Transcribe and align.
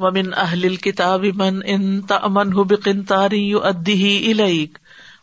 ومن 0.00 0.30
اہل 0.36 0.76
کتاب 0.76 1.24
من 1.34 1.60
ان 1.64 2.00
تمن 2.02 2.50
بقنطاری 2.66 3.52
ادی 3.62 4.30
الیک 4.30 4.78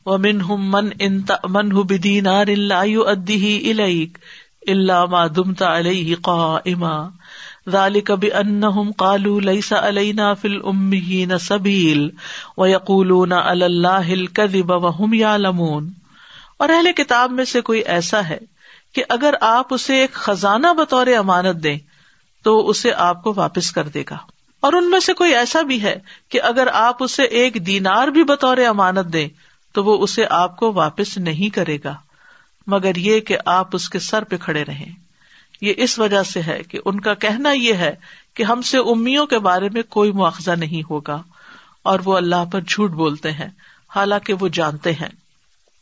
ومن 0.06 0.42
ہم 0.42 0.70
من 0.72 0.90
ان 1.00 1.22
تمن 1.22 1.70
بدینار 1.84 2.56
لا 2.66 2.82
ادی 3.08 3.56
الیک 3.72 4.18
اللہ 4.68 5.06
ما 5.06 5.26
دمتا 5.28 5.78
علیہ 5.78 6.16
قائما 6.22 6.96
ذالک 7.72 8.12
بانہم 8.20 8.92
قالوا 8.98 9.40
لیس 9.42 9.72
علینا 9.74 10.34
فی 10.34 10.48
الامیین 10.48 11.38
سبیل 11.38 12.08
ویقولون 12.58 13.34
علی 13.34 13.66
اللہ 13.66 14.12
الکذب 14.12 14.72
وهم 14.78 15.14
یعلمون 15.14 15.90
اور 16.58 16.70
اہل 16.70 16.92
کتاب 16.98 17.32
میں 17.32 17.46
سے 17.46 17.62
کوئی 17.62 17.82
ایسا 17.96 18.28
ہے 18.30 18.38
کہ 18.96 19.04
اگر 19.10 19.34
آپ 19.48 19.74
اسے 19.74 20.00
ایک 20.02 20.14
خزانہ 20.20 20.74
بطور 20.78 21.08
امانت 21.18 21.64
دیں 21.64 21.78
تو 22.46 22.58
اسے 22.70 22.92
آپ 23.04 23.24
کو 23.24 23.34
واپس 23.36 23.72
کر 23.72 23.88
دے 23.90 24.04
گا۔ 24.10 24.18
اور 24.60 24.74
ان 24.74 24.90
میں 24.90 25.00
سے 25.00 25.14
کوئی 25.14 25.36
ایسا 25.36 25.62
بھی 25.62 25.82
ہے 25.82 26.00
کہ 26.30 26.42
اگر 26.42 26.68
آپ 26.74 27.04
اسے 27.04 27.24
ایک 27.24 27.68
دینار 27.68 28.08
بھی 28.08 28.24
بطور 28.24 28.58
امانت 28.58 29.14
دیں، 29.14 29.30
تو 29.72 29.84
وہ 29.84 30.04
اسے 30.04 30.26
آپ 30.30 30.58
کو 30.58 30.74
واپس 30.74 31.18
نہیں 31.18 31.56
کرے 31.56 31.78
گا۔ 31.84 31.96
مگر 32.68 32.96
یہ 32.96 33.20
کہ 33.20 33.38
آپ 33.46 33.68
اس 33.74 33.90
کے 33.90 34.00
سر 34.00 34.24
پہ 34.24 34.38
کھڑے 34.38 34.66
رہیں۔ 34.66 34.92
یہ 35.62 35.74
اس 35.78 36.00
وجہ 36.00 36.24
سے 36.24 36.42
ہے 36.42 36.64
کہ 36.64 36.80
ان 36.86 37.00
کا 37.00 37.14
کہنا 37.14 37.52
یہ 37.52 37.74
ہے 37.74 37.96
کہ 38.34 38.44
ہم 38.44 38.62
سے 38.62 38.78
امیوں 38.78 39.26
کے 39.26 39.40
بارے 39.40 39.70
میں 39.70 39.82
کوئی 39.90 40.12
مواخذہ 40.12 40.52
نہیں 40.52 40.88
ہوگا، 40.90 41.22
اور 41.84 42.00
وہ 42.06 42.18
اللہ 42.18 42.46
پر 42.52 42.62
جھوٹ 42.62 42.92
بولتے 42.92 43.32
ہیں، 43.32 43.50
حالانکہ 43.96 44.34
وہ 44.34 44.48
جانتے 44.48 44.92
ہیں۔ 44.92 45.10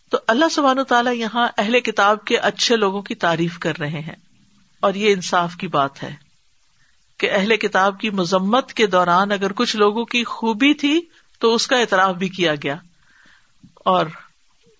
تو 0.09 0.17
اللہ 0.27 0.45
سبحانہ 0.51 0.81
تعالیٰ 0.81 1.13
یہاں 1.13 1.47
اہل 1.57 1.79
کتاب 1.79 2.25
کے 2.25 2.37
اچھے 2.37 2.75
لوگوں 2.75 3.01
کی 3.01 3.15
تعریف 3.15 3.59
کر 3.59 3.79
رہے 3.79 3.99
ہیں۔ 3.99 4.15
اور 4.79 4.93
یہ 4.93 5.13
انصاف 5.13 5.55
کی 5.55 5.67
بات 5.67 6.03
ہے۔ 6.03 6.24
کہ 7.17 7.31
اہل 7.31 7.57
کتاب 7.57 7.99
کی 7.99 8.09
مذمت 8.09 8.73
کے 8.73 8.87
دوران 8.87 9.31
اگر 9.31 9.53
کچھ 9.53 9.75
لوگوں 9.75 10.05
کی 10.05 10.23
خوبی 10.23 10.73
تھی 10.73 11.01
تو 11.39 11.55
اس 11.55 11.67
کا 11.67 11.77
اعتراف 11.77 12.15
بھی 12.15 12.29
کیا 12.29 12.55
گیا۔ 12.55 12.75
اور 13.75 14.05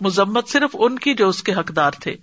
مذمت 0.01 0.49
صرف 0.49 0.69
ان 0.73 0.99
کی 0.99 1.13
جو 1.13 1.29
اس 1.29 1.43
کے 1.43 1.53
حقدار 1.53 1.91
تھے۔ 1.91 2.15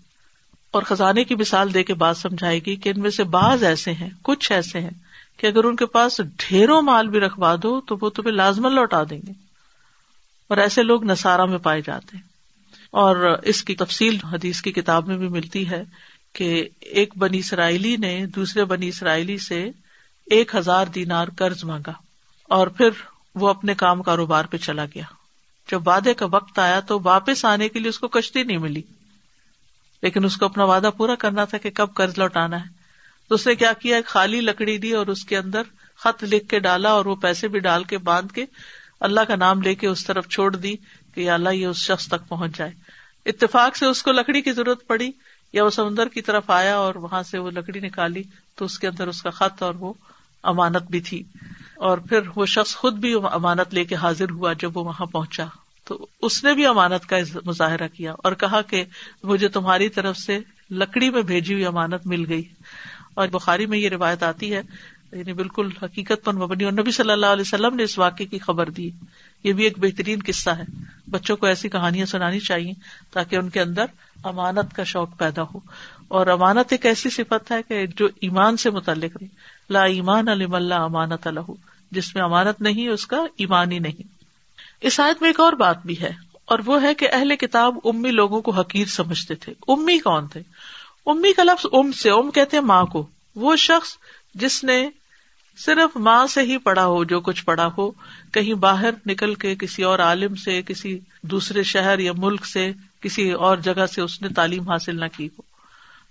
اور 0.71 0.83
خزانے 0.83 1.25
کی 1.25 1.35
مثال 1.35 1.75
دے 1.75 1.85
کے 1.85 1.95
بات 1.95 2.17
سمجھائے 2.17 2.61
گی 2.67 2.77
کہ 2.77 2.89
ان 2.89 3.01
میں 3.01 3.11
سے 3.11 3.25
بعض 3.25 3.65
ایسے 3.65 3.93
ہیں، 3.93 4.11
کچھ 4.23 4.53
ایسے 4.53 4.81
ہیں 4.81 4.91
کہ 5.37 5.47
اگر 5.47 5.65
ان 5.65 5.77
کے 5.77 5.87
پاس 5.87 6.21
ڈھیروں 6.39 6.83
مال 6.83 7.09
بھی 7.09 7.21
رکھوا 7.21 7.57
دو 7.63 7.81
تو 7.81 7.97
وہ 8.01 8.11
تمہیں 8.11 8.33
لازمن 8.33 8.75
لوٹا 8.75 9.03
دیں 9.11 9.21
گے۔ 9.27 9.33
اور 10.49 10.57
ایسے 10.57 10.83
لوگ 10.83 11.05
نسارا 11.05 11.45
میں 11.45 11.59
پائے 11.59 11.81
جاتے 11.81 12.17
ہیں۔ 12.17 12.25
اور 12.91 13.17
اس 13.43 13.65
کی 13.65 13.75
تفصیل 13.75 14.17
حدیث 14.33 14.61
کی 14.61 14.73
کتاب 14.73 15.07
میں 15.07 15.19
بھی 15.19 15.29
ملتی 15.29 15.71
ہے 15.71 15.85
کہ 16.33 16.69
ایک 16.81 17.17
بنی 17.17 17.39
اسرائیلی 17.39 17.97
نے 17.97 18.27
دوسرے 18.27 18.65
بنی 18.65 18.89
اسرائیلی 18.89 19.39
سے 19.39 19.71
ایک 20.33 20.55
ہزار 20.55 20.87
دینار 20.87 21.29
قرض 21.39 21.65
مانگا 21.65 21.93
اور 22.49 22.67
پھر 22.67 22.89
وہ 23.35 23.49
اپنے 23.49 23.75
کام 23.75 24.03
کاروبار 24.03 24.45
پہ 24.45 24.57
چلا 24.57 24.85
گیا۔ 24.85 25.05
جب 25.71 25.89
وعدے 25.89 26.15
کا 26.15 26.27
وقت 26.31 26.59
آیا 26.59 26.81
تو 26.81 27.01
واپس 27.05 27.45
آنے 27.45 27.69
کے 27.69 27.79
لیے 27.79 27.89
اس 27.89 27.99
کو 27.99 28.09
کشتی 28.09 28.43
نہیں 28.43 28.59
ملی۔ 28.59 28.83
لیکن 30.03 30.25
اس 30.25 30.37
کو 30.37 30.45
اپنا 30.45 30.65
وعدہ 30.65 30.91
پورا 30.97 31.15
کرنا 31.15 31.45
تھا 31.45 31.59
کہ 31.59 31.71
کب 31.71 31.95
قرض 31.95 32.19
لوٹانا 32.19 32.61
ہے۔ 32.61 32.67
تو 33.29 33.35
اس 33.35 33.47
نے 33.47 33.55
کیا 33.55 33.73
کیا؟ 33.73 33.97
ایک 33.97 34.07
خالی 34.07 34.41
لکڑی 34.41 34.79
دی 34.79 34.93
اور 34.93 35.07
اس 35.07 35.25
کے 35.25 35.37
اندر 35.39 35.63
خط 35.97 36.25
لکھ 36.25 36.49
کے 36.49 36.59
ڈالا 36.59 36.91
اور 36.91 37.05
وہ 37.05 37.15
پیسے 37.15 37.49
بھی 37.49 37.59
ڈال 37.59 37.85
کے 37.85 37.99
باندھ 37.99 38.33
کے 38.33 38.45
اللہ 39.01 39.21
کا 39.21 39.37
نام 39.37 39.63
لے 39.63 39.75
کے 39.75 39.87
اس 39.87 40.05
طرف 40.05 40.29
چھوڑ 40.29 40.57
دی 40.57 40.75
کہ 41.15 41.31
اللہ 41.31 41.49
یہ 41.49 41.67
اس 41.67 41.77
شخص 41.77 42.07
تک 42.07 42.29
پہنچ 42.29 42.57
جائے۔ 42.57 42.71
اتفاق 43.27 43.77
سے 43.77 43.87
اس 43.87 44.03
کو 44.03 44.13
لکڑی 44.13 44.43
کی 44.43 44.53
ضرورت 44.53 44.87
پڑی 44.87 45.11
یا 45.53 45.65
وہ 45.65 45.71
سمندر 45.71 46.09
کی 46.09 46.23
طرف 46.23 46.51
آیا 46.51 46.77
اور 46.77 46.95
وہاں 46.95 47.23
سے 47.23 47.39
وہ 47.39 47.51
لکڑی 47.51 47.81
نکالی 47.81 48.23
تو 48.55 48.65
اس 48.65 48.79
کے 48.79 48.89
اندر 48.89 49.09
اس 49.09 49.23
کا 49.23 49.31
خط 49.31 49.63
اور 49.63 49.75
وہ 49.75 49.93
امانت 50.43 50.83
بھی 50.83 51.01
تھی 51.01 51.23
اور 51.75 51.99
پھر 51.99 52.21
وہ 52.37 52.47
شخص 52.47 52.75
خود 52.75 52.95
بھی 52.95 53.15
امانت 53.33 53.75
لے 53.75 53.85
کے 53.85 53.95
حاضر 53.95 54.31
ہوا 54.31 54.53
جب 54.53 54.77
وہ 54.77 54.85
وہاں 54.85 55.07
پہنچا۔ 55.07 55.47
تو 55.85 56.07
اس 56.23 56.45
نے 56.45 56.55
بھی 56.55 56.67
امانت 56.67 57.07
کا 57.07 57.17
مظاہرہ 57.45 57.89
کیا 57.89 58.13
اور 58.13 58.33
کہا 58.33 58.63
کہ 58.63 58.85
مجھے 59.23 59.49
تمہاری 59.49 59.89
طرف 59.89 60.17
سے 60.17 60.39
لکڑی 60.71 61.11
میں 61.11 61.23
بھیجی 61.23 61.55
ہوئی 61.55 61.65
امانت 61.65 62.07
مل 62.07 62.25
گئی۔ 62.29 62.43
اور 63.15 63.29
بخاری 63.29 63.67
میں 63.67 63.79
یہ 63.79 63.89
روایت 63.89 64.23
آتی 64.23 64.55
ہے 64.55 64.63
یعنی 65.13 65.33
بالکل 65.33 65.69
حقیقت 65.83 66.25
پر 66.25 66.33
مبنی، 66.33 66.65
اور 66.65 66.73
نبی 66.73 66.91
صلی 66.91 67.11
اللہ 67.11 67.27
علیہ 67.27 67.41
وسلم 67.41 67.77
نے 67.77 67.83
اس 67.83 67.99
واقعے 67.99 68.27
کی 68.27 68.39
خبر 68.39 68.71
دی۔ 68.71 68.91
یہ 69.45 69.53
بھی 69.53 69.65
ایک 69.65 69.79
بہترین 69.79 70.19
قصہ 70.27 70.51
ہے۔ 70.51 70.65
بچوں 71.11 71.37
کو 71.37 71.47
ایسی 71.47 71.69
کہانیاں 71.69 72.07
سنانی 72.07 72.41
چاہیے 72.41 72.73
تاکہ 73.11 73.37
ان 73.37 73.49
کے 73.49 73.61
اندر 73.61 73.85
امانت 74.25 74.77
کا 74.77 74.85
شوق 74.85 75.19
پیدا 75.19 75.43
ہو۔ 75.43 75.59
اور 76.13 76.27
امانت 76.27 76.73
ایک 76.73 76.87
ایسی 76.87 77.11
صفت 77.11 77.51
ہے 77.51 77.61
کہ 77.69 77.87
جو 77.87 78.07
ایمان 78.21 78.57
سے 78.57 78.71
متعلق 78.71 79.17
نہیں۔ 79.21 79.35
لا 79.71 79.85
ایمان 79.85 80.29
علم 80.29 80.55
اللہ 80.55 80.75
امانت 80.75 81.27
الح 81.27 81.51
جس 81.91 82.15
میں 82.15 82.23
امانت 82.23 82.61
نہیں، 82.61 82.89
اس 82.89 83.07
کا 83.07 83.25
ایمان 83.37 83.73
ہی 83.73 83.79
نہیں۔ 83.79 84.03
اس 84.81 85.01
آیت 85.01 85.21
میں 85.21 85.29
ایک 85.29 85.41
اور 85.41 85.53
بات 85.53 85.87
بھی 85.87 86.01
ہے، 86.01 86.11
اور 86.45 86.59
وہ 86.67 86.83
ہے 86.83 86.95
کہ 86.95 87.09
اہل 87.13 87.37
کتاب 87.37 87.77
امی 87.85 88.11
لوگوں 88.11 88.41
کو 88.41 88.51
حقیر 88.51 88.87
سمجھتے 88.87 89.35
تھے۔ 89.35 89.53
امی 89.69 89.99
کون 89.99 90.27
تھے؟ 90.29 90.41
امی 91.07 91.33
کا 91.33 91.43
لفظ 91.43 91.67
ام 91.73 91.93
سے، 91.93 92.11
ام 92.11 92.31
کہتے 92.31 92.57
ہیں 92.57 92.65
ماں 92.65 92.85
کو۔ 92.85 93.07
وہ 93.37 93.57
شخص 93.57 93.97
جس 94.35 94.65
نے 94.65 94.89
صرف 95.59 95.97
ماں 95.97 96.27
سے 96.27 96.43
ہی 96.43 96.59
پڑھا 96.59 96.87
ہو، 96.87 97.05
جو 97.05 97.21
کچھ 97.21 97.45
پڑھا 97.45 97.69
ہو، 97.79 97.91
کہیں 98.33 98.55
باہر 98.55 98.91
نکل 99.07 99.35
کے 99.35 99.55
کسی 99.55 99.83
اور 99.83 99.99
عالم 99.99 100.35
سے، 100.35 100.61
کسی 100.63 100.99
دوسرے 101.23 101.63
شہر 101.63 101.99
یا 101.99 102.13
ملک 102.17 102.47
سے، 102.47 102.73
کسی 103.01 103.31
اور 103.31 103.57
جگہ 103.57 103.87
سے 103.87 104.03
اس 104.03 104.21
نے 104.23 104.29
تعلیم 104.29 104.69
حاصل 104.71 105.01
نہ 105.01 105.05
کی 105.17 105.27
ہو۔ 105.27 105.52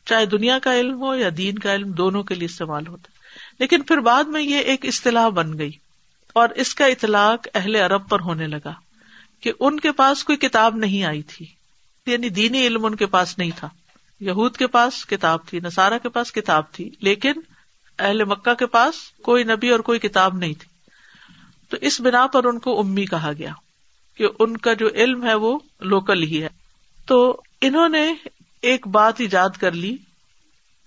چاہے 0.05 0.25
دنیا 0.25 0.59
کا 0.59 0.79
علم 0.79 1.01
ہو 1.01 1.15
یا 1.15 1.29
دین 1.37 1.59
کا 1.59 1.75
علم، 1.75 1.91
دونوں 1.91 2.23
کے 2.23 2.35
لیے 2.35 2.45
استعمال 2.45 2.87
ہوتا 2.87 3.11
لیکن 3.59 3.81
پھر 3.81 3.97
بعد 3.97 4.23
میں 4.23 4.41
یہ 4.41 4.55
ایک 4.55 4.85
اصطلاح 4.85 5.29
بن 5.29 5.57
گئی 5.57 5.71
اور 6.33 6.49
اس 6.49 6.75
کا 6.75 6.85
اطلاق 6.85 7.47
اہل 7.53 7.75
عرب 7.75 8.09
پر 8.09 8.19
ہونے 8.19 8.47
لگا 8.47 8.73
کہ 9.39 9.51
ان 9.59 9.79
کے 9.79 9.91
پاس 9.91 10.23
کوئی 10.23 10.37
کتاب 10.37 10.75
نہیں 10.75 11.03
آئی 11.03 11.21
تھی۔ 11.21 11.45
یعنی 12.05 12.29
دینی 12.29 12.67
علم 12.67 12.85
ان 12.85 12.95
کے 12.95 13.05
پاس 13.05 13.37
نہیں 13.37 13.51
تھا۔ 13.55 13.69
یہود 14.19 14.55
کے 14.55 14.67
پاس 14.67 15.05
کتاب 15.05 15.47
تھی 15.47 15.59
نسارا 15.59 15.97
کے 15.97 16.09
پاس 16.09 16.31
کتاب 16.31 16.71
تھی، 16.71 16.89
لیکن 17.01 17.31
اہل 17.99 18.23
مکہ 18.23 18.53
کے 18.53 18.65
پاس 18.65 18.95
کوئی 19.21 19.43
نبی 19.43 19.69
اور 19.69 19.79
کوئی 19.79 19.99
کتاب 19.99 20.37
نہیں 20.37 20.53
تھی۔ 20.53 20.67
تو 21.69 21.77
اس 21.81 22.01
بنا 22.01 22.27
پر 22.27 22.43
ان 22.43 22.59
کو 22.59 22.79
امی 22.79 23.05
کہا 23.05 23.31
گیا 23.37 23.53
کہ 24.17 24.27
ان 24.39 24.57
کا 24.57 24.73
جو 24.73 24.89
علم 24.89 25.25
ہے 25.25 25.33
وہ 25.33 25.59
لوکل 25.79 26.23
ہی 26.23 26.43
ہے۔ 26.43 26.49
تو 27.05 27.41
انہوں 27.61 27.89
نے 27.89 28.13
ایک 28.61 28.87
بات 28.87 29.13
ایجاد 29.17 29.49
کر 29.49 29.71
لی 29.71 29.97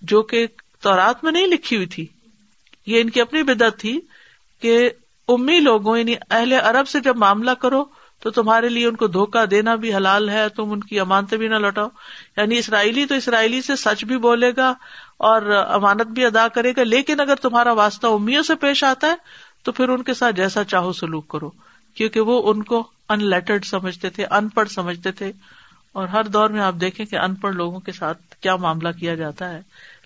جو 0.01 0.21
کہ 0.21 0.47
تورات 0.81 1.23
میں 1.23 1.31
نہیں 1.31 1.47
لکھی 1.47 1.75
ہوئی 1.75 1.87
تھی۔ 1.87 2.07
یہ 2.85 3.01
ان 3.01 3.09
کی 3.09 3.21
اپنی 3.21 3.43
بدت 3.43 3.79
تھی 3.79 4.01
کہ 4.61 4.89
امی 5.27 5.59
لوگوں 5.59 5.97
یعنی 5.97 6.15
اہل 6.31 6.53
عرب 6.53 6.87
سے 6.87 6.99
جب 6.99 7.17
معاملہ 7.17 7.51
کرو 7.51 7.85
تو 8.19 8.29
تمہارے 8.29 8.69
لیے 8.69 8.87
ان 8.87 8.95
کو 8.95 9.07
دھوکا 9.07 9.45
دینا 9.51 9.75
بھی 9.75 9.95
حلال 9.95 10.29
ہے، 10.29 10.49
تم 10.49 10.71
ان 10.71 10.79
کی 10.79 10.99
امانتیں 10.99 11.37
بھی 11.37 11.47
نہ 11.47 11.55
لوٹاؤ۔ 11.55 11.87
یعنی 12.37 12.57
اسرائیلی 12.57 13.05
تو 13.05 13.15
اسرائیلی 13.15 13.61
سے 13.61 13.75
سچ 13.75 14.05
بھی 14.05 14.17
بولے 14.17 14.51
گا 14.57 14.69
اور 15.17 15.41
امانت 15.51 16.07
بھی 16.07 16.25
ادا 16.25 16.47
کرے 16.47 16.73
گا، 16.77 16.83
لیکن 16.83 17.19
اگر 17.19 17.35
تمہارا 17.35 17.71
واسطہ 17.71 18.07
امیوں 18.07 18.43
سے 18.43 18.55
پیش 18.55 18.83
آتا 18.83 19.07
ہے 19.07 19.15
تو 19.63 19.71
پھر 19.71 19.89
ان 19.89 20.03
کے 20.03 20.13
ساتھ 20.13 20.35
جیسا 20.35 20.63
چاہو 20.63 20.93
سلوک 20.93 21.27
کرو، 21.27 21.49
کیونکہ 21.95 22.19
وہ 22.19 22.51
ان 22.51 22.63
کو 22.63 22.87
ان 23.09 23.29
لیٹرڈ 23.29 23.65
سمجھتے 23.65 24.09
تھے 24.09 24.25
ان 24.25 24.49
پڑھ 24.49 24.69
سمجھتے 24.69 25.11
تھے۔ 25.11 25.31
اور 25.95 26.07
ہر 26.07 26.23
دور 26.23 26.49
میں 26.49 26.61
آپ 26.61 26.75
دیکھیں 26.81 27.05
کہ 27.05 27.15
ان 27.15 27.35
پڑھ 27.35 27.55
لوگوں 27.55 27.79
کے 27.79 27.91
ساتھ 27.91 28.35
کیا 28.41 28.55
معاملہ 28.55 28.89
کیا 28.99 29.15
جاتا 29.15 29.49
ہے۔ 29.49 29.61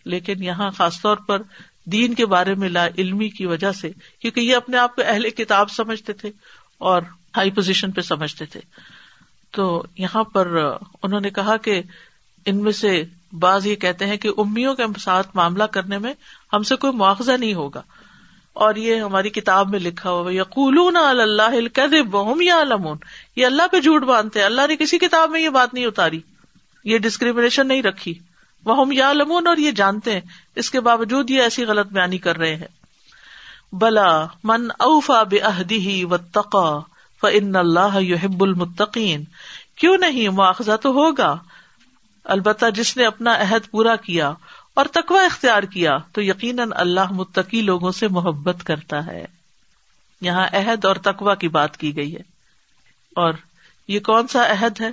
لیکن 0.06 0.44
یہاں 0.44 0.72
خاص 0.72 1.02
طور 1.02 1.18
پر 1.18 1.42
دین 1.86 2.14
کے 2.14 2.26
بارے 2.26 2.56
میں 2.56 2.70
لا 2.70 2.88
علمی 2.98 3.30
کی 3.30 3.46
وجہ 3.46 3.72
سے، 3.72 3.92
کیونکہ 4.20 4.40
یہ 4.40 4.56
اپنے 4.56 4.78
آپ 4.78 4.96
کو 4.96 5.02
اہل 5.06 5.30
کتاب 5.30 5.72
سمجھتے 5.72 6.14
تھے 6.14 6.30
اور 6.78 7.02
ہائی 7.38 7.52
پوزیشن 7.52 7.92
پہ 7.92 8.02
سمجھتے 8.02 8.46
تھے۔ 8.46 8.60
تو 9.52 9.84
یہاں 9.98 10.24
پر 10.24 10.48
انہوں 11.04 11.20
نے 11.20 11.30
کہا 11.30 11.58
کہ 11.58 11.82
ان 12.46 12.64
میں 12.64 12.72
سے 12.72 13.04
بعض 13.40 13.68
یہ 13.68 13.76
کہتے 13.76 14.06
ہیں 14.06 14.18
کہ 14.18 14.30
امیوں 14.38 14.76
کے 14.76 14.84
ساتھ 15.00 15.28
معاملہ 15.34 15.64
کرنے 15.64 15.98
میں 15.98 16.14
ہم 16.54 16.64
سے 16.64 16.76
کوئی 16.76 16.94
مواخذہ 16.94 17.32
نہیں 17.32 17.54
ہوگا۔ 17.54 17.82
اور 18.54 18.76
یہ 18.76 18.96
ہماری 18.96 19.30
کتاب 19.30 19.70
میں 19.70 19.80
لکھا 19.80 20.10
ہوا 20.10 20.34
یقول 20.34 20.98
اللہ 20.98 22.42
یا 22.44 22.62
علمون 22.62 22.98
یہ 23.36 23.46
اللہ 23.46 23.64
پہ 23.72 23.80
جھوٹ 23.80 24.04
باندھتے 24.04 24.40
ہیں، 24.40 24.46
اللہ 24.46 24.62
نے 24.68 24.76
کسی 24.76 24.98
کتاب 24.98 25.30
میں 25.30 25.42
یہ 25.42 25.50
بات 25.50 25.74
نہیں 25.74 25.86
اتاری۔ 25.86 26.22
یہ 26.84 26.98
ڈسکریمنیشن 26.98 27.68
نہیں 27.68 27.82
رکھی۔ 27.82 28.20
وہ 28.66 28.82
ہم 28.82 28.92
یا 28.92 29.14
لمون 29.14 29.48
اور 29.48 29.58
یہ 29.58 29.72
جانتے 29.72 30.14
ہیں۔ 30.14 30.22
اس 30.56 30.72
کے 30.72 30.80
باوجود 30.80 31.30
یہ 31.30 31.42
ایسی 31.42 31.64
غلط 31.64 31.86
بیانی 31.86 32.18
کر 32.18 32.38
رہے 32.38 32.56
ہیں۔ 32.56 32.68
بلا 33.72 34.26
من 34.44 34.68
اوفا 34.80 35.24
بے 35.24 36.04
و 36.04 36.18
تقا 36.18 36.80
فن 37.22 37.56
اللہ 37.56 38.02
یحب 38.02 38.44
المتقین۔ 38.44 39.24
کیوں 39.76 39.98
نہیں 39.98 40.30
مواخذہ 40.30 40.76
تو 40.82 40.90
ہوگا؟ 40.90 41.38
البتہ 42.24 42.66
جس 42.76 42.98
نے 42.98 43.06
اپنا 43.06 43.34
عہد 43.34 43.72
پورا 43.72 43.96
کیا 43.96 44.34
اور 44.74 44.86
تقوا 44.86 45.24
اختیار 45.24 45.64
کیا 45.64 45.98
تو 46.14 46.22
یقیناً 46.22 46.70
اللہ 46.76 47.12
متقی 47.12 47.62
لوگوں 47.62 47.92
سے 47.92 48.08
محبت 48.08 48.64
کرتا 48.64 49.06
ہے۔ 49.06 49.26
یہاں 50.22 50.48
عہد 50.54 50.86
اور 50.86 50.96
تقوا 50.96 51.36
کی 51.36 51.48
بات 51.48 51.78
کی 51.78 51.96
گئی 51.96 52.16
ہے۔ 52.16 52.22
اور 53.16 53.34
یہ 53.88 54.00
کون 54.00 54.28
سا 54.28 54.52
عہد 54.52 54.82
ہے؟ 54.82 54.90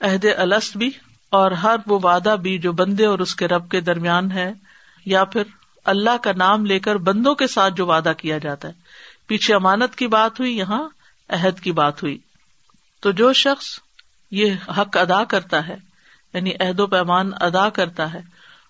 عہد 0.00 0.26
السط 0.36 0.76
بھی 0.76 0.90
اور 1.30 1.50
ہر 1.50 1.76
وہ 1.86 1.98
وعدہ 2.02 2.36
بھی 2.42 2.58
جو 2.58 2.72
بندے 2.72 3.06
اور 3.06 3.18
اس 3.18 3.34
کے 3.34 3.48
رب 3.48 3.70
کے 3.70 3.80
درمیان 3.80 4.32
ہے، 4.32 4.52
یا 5.06 5.24
پھر 5.24 5.42
اللہ 5.84 6.16
کا 6.22 6.32
نام 6.36 6.66
لے 6.66 6.78
کر 6.78 6.96
بندوں 6.96 7.34
کے 7.34 7.46
ساتھ 7.46 7.74
جو 7.74 7.86
وعدہ 7.86 8.12
کیا 8.18 8.38
جاتا 8.38 8.68
ہے۔ 8.68 8.72
پیچھے 9.26 9.54
امانت 9.54 9.96
کی 9.96 10.06
بات 10.06 10.40
ہوئی، 10.40 10.58
یہاں 10.58 10.88
عہد 11.28 11.60
کی 11.60 11.72
بات 11.72 12.02
ہوئی۔ 12.02 12.18
تو 13.00 13.10
جو 13.10 13.32
شخص 13.32 13.78
یہ 14.30 14.54
حق 14.68 14.96
ادا 14.96 15.24
کرتا 15.24 15.68
ہے 15.68 15.76
یعنی 16.32 16.50
عہد 16.60 16.80
و 16.80 16.86
پیمان 16.86 17.30
ادا 17.40 17.68
کرتا 17.68 18.12
ہے 18.12 18.20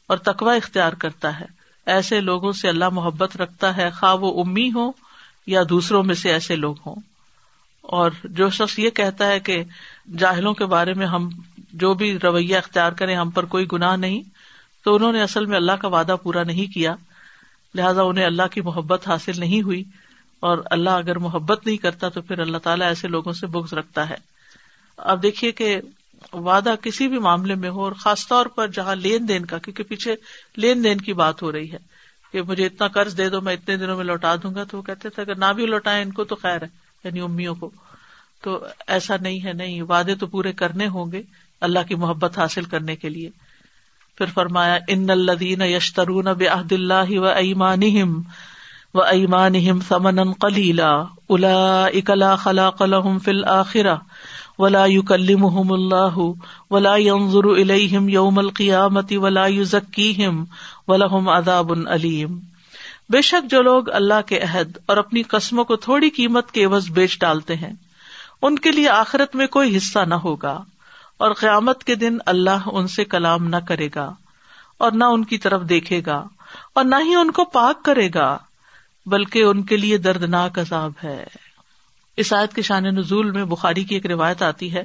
اور 0.08 0.16
تقوا 0.18 0.54
اختیار 0.54 0.92
کرتا 0.92 1.40
ہے۔ 1.40 1.44
ایسے 1.86 2.20
لوگوں 2.20 2.52
سے 2.52 2.68
اللہ 2.68 2.88
محبت 2.88 3.36
رکھتا 3.36 3.76
ہے۔ 3.76 3.90
خواہ 3.90 4.14
وہ 4.14 4.44
امی 4.44 4.72
ہو 4.74 4.90
یا 5.46 5.62
دوسروں 5.68 6.02
میں 6.02 6.14
سے 6.14 6.32
ایسے 6.32 6.56
لوگ 6.56 6.76
ہوں۔ 6.86 6.96
اور 7.80 8.10
جو 8.24 8.50
شخص 8.50 8.78
یہ 8.78 8.90
کہتا 8.90 9.26
ہے 9.26 9.40
کہ 9.40 9.64
جاہلوں 10.18 10.54
کے 10.54 10.66
بارے 10.66 10.94
میں 10.94 11.06
ہم 11.06 11.28
جو 11.72 11.94
بھی 11.94 12.18
رویہ 12.18 12.56
اختیار 12.56 12.92
کریں 12.92 13.16
ہم 13.16 13.30
پر 13.30 13.44
کوئی 13.44 13.66
گناہ 13.72 13.96
نہیں، 13.96 14.22
تو 14.84 14.94
انہوں 14.94 15.12
نے 15.12 15.22
اصل 15.22 15.46
میں 15.46 15.56
اللہ 15.56 15.72
کا 15.72 15.88
وعدہ 15.88 16.16
پورا 16.22 16.42
نہیں 16.42 16.74
کیا۔ 16.74 16.94
لہٰذا 17.74 18.02
انہیں 18.02 18.24
اللہ 18.24 18.42
کی 18.50 18.60
محبت 18.60 19.08
حاصل 19.08 19.40
نہیں 19.40 19.62
ہوئی۔ 19.62 19.84
اور 20.40 20.58
اللہ 20.70 20.90
اگر 20.90 21.18
محبت 21.18 21.66
نہیں 21.66 21.76
کرتا 21.76 22.08
تو 22.08 22.22
پھر 22.22 22.38
اللہ 22.38 22.58
تعالیٰ 22.58 22.86
ایسے 22.86 23.08
لوگوں 23.08 23.32
سے 23.32 23.46
بغض 23.46 23.74
رکھتا 23.74 24.10
ہے۔ 24.10 24.14
اب 24.96 25.22
دیکھیے 25.22 25.52
کہ 25.52 25.80
وعدہ 26.32 26.74
کسی 26.82 27.08
بھی 27.08 27.18
معاملے 27.18 27.54
میں 27.54 27.70
ہو 27.70 27.84
اور 27.84 27.92
خاص 27.92 28.28
طور 28.28 28.46
پر 28.46 28.68
جہاں 28.68 28.96
لین 28.96 29.28
دین 29.28 29.44
کا، 29.44 29.58
کیونکہ 29.58 29.82
پیچھے 29.82 30.14
لین 30.56 30.84
دین 30.84 30.98
کی 30.98 31.12
بات 31.12 31.42
ہو 31.42 31.52
رہی 31.52 31.72
ہے 31.72 31.78
کہ 32.32 32.42
مجھے 32.42 32.66
اتنا 32.66 32.88
قرض 32.88 33.16
دے 33.18 33.28
دو، 33.28 33.40
میں 33.40 33.54
اتنے 33.54 33.76
دنوں 33.76 33.96
میں 33.96 34.04
لوٹا 34.04 34.34
دوں 34.42 34.54
گا، 34.54 34.64
تو 34.64 34.78
وہ 34.78 34.82
کہتے 34.82 35.08
تھے 35.08 35.22
اگر 35.22 35.34
نہ 35.34 35.52
بھی 35.52 35.66
لوٹائے 35.66 36.02
ان 36.02 36.12
کو 36.12 36.24
تو 36.24 36.36
خیر 36.36 36.62
ہے 36.62 36.68
یعنی 37.04 37.20
امیوں 37.20 37.54
کو۔ 37.54 37.70
تو 38.42 38.66
ایسا 38.86 39.14
نہیں 39.20 39.44
ہے، 39.44 39.52
نہیں، 39.52 39.82
وعدے 39.82 40.14
تو 40.14 40.26
پورے 40.26 40.52
کرنے 40.52 40.86
ہوں 40.86 41.12
گے 41.12 41.22
اللہ 41.60 41.78
کی 41.88 41.94
محبت 41.94 42.38
حاصل 42.38 42.64
کرنے 42.64 42.96
کے 42.96 43.08
لیے۔ 43.08 43.30
پھر 44.18 44.26
فرمایا، 44.26 44.78
ان 44.88 45.10
الدین 45.10 45.62
یشترون 45.62 46.24
بحد 46.24 46.72
اللہ 46.72 47.10
و 47.10 47.26
ایمان 47.26 47.82
و 48.94 49.02
ایمان 49.02 49.80
سمن 49.80 50.32
کلیلا 50.32 51.04
الا 51.28 51.84
اکلا 51.84 52.36
خلا 52.36 52.70
قلم 52.70 53.18
فل 53.18 53.44
آخرا 53.44 53.94
ولا 54.58 54.84
يكلمهم 54.86 55.74
الله 55.74 56.26
ولا 56.70 56.94
ينظر 56.96 57.52
اليهم 57.54 58.08
يوم 58.10 58.40
القيامة 58.40 59.20
ولا 59.26 59.46
يزكيهم 59.48 60.46
ولهم 60.88 61.28
عذاب 61.30 61.72
علیم 61.88 62.40
بے 63.10 63.20
شک 63.22 63.50
جو 63.50 63.60
لوگ 63.62 63.88
اللہ 63.92 64.20
کے 64.26 64.38
عہد 64.40 64.76
اور 64.86 64.96
اپنی 64.96 65.22
قسموں 65.30 65.64
کو 65.64 65.76
تھوڑی 65.86 66.10
قیمت 66.10 66.50
کے 66.50 66.64
عوض 66.64 66.88
بیچ 66.90 67.18
ڈالتے 67.20 67.56
ہیں، 67.56 67.72
ان 68.42 68.58
کے 68.58 68.70
لیے 68.72 68.88
آخرت 68.90 69.34
میں 69.36 69.46
کوئی 69.56 69.76
حصہ 69.76 70.04
نہ 70.08 70.14
ہوگا 70.24 70.52
اور 71.20 71.32
قیامت 71.40 71.84
کے 71.84 71.94
دن 71.94 72.16
اللہ 72.26 72.68
ان 72.72 72.86
سے 72.88 73.04
کلام 73.04 73.48
نہ 73.48 73.56
کرے 73.68 73.88
گا 73.94 74.08
اور 74.78 74.92
نہ 74.92 75.04
ان 75.14 75.24
کی 75.24 75.38
طرف 75.38 75.68
دیکھے 75.68 76.00
گا 76.06 76.22
اور 76.74 76.84
نہ 76.84 77.02
ہی 77.04 77.14
ان 77.14 77.30
کو 77.30 77.44
پاک 77.52 77.84
کرے 77.84 78.08
گا، 78.14 78.36
بلکہ 79.06 79.42
ان 79.42 79.62
کے 79.62 79.76
لیے 79.76 79.98
دردناک 79.98 80.58
عذاب 80.58 80.92
ہے۔ 81.04 81.24
اس 82.16 82.32
آیت 82.32 82.54
کے 82.54 82.62
شان 82.62 82.84
نزول 82.84 83.30
میں 83.30 83.44
بخاری 83.44 83.84
کی 83.84 83.94
ایک 83.94 84.06
روایت 84.06 84.42
آتی 84.42 84.74
ہے۔ 84.74 84.84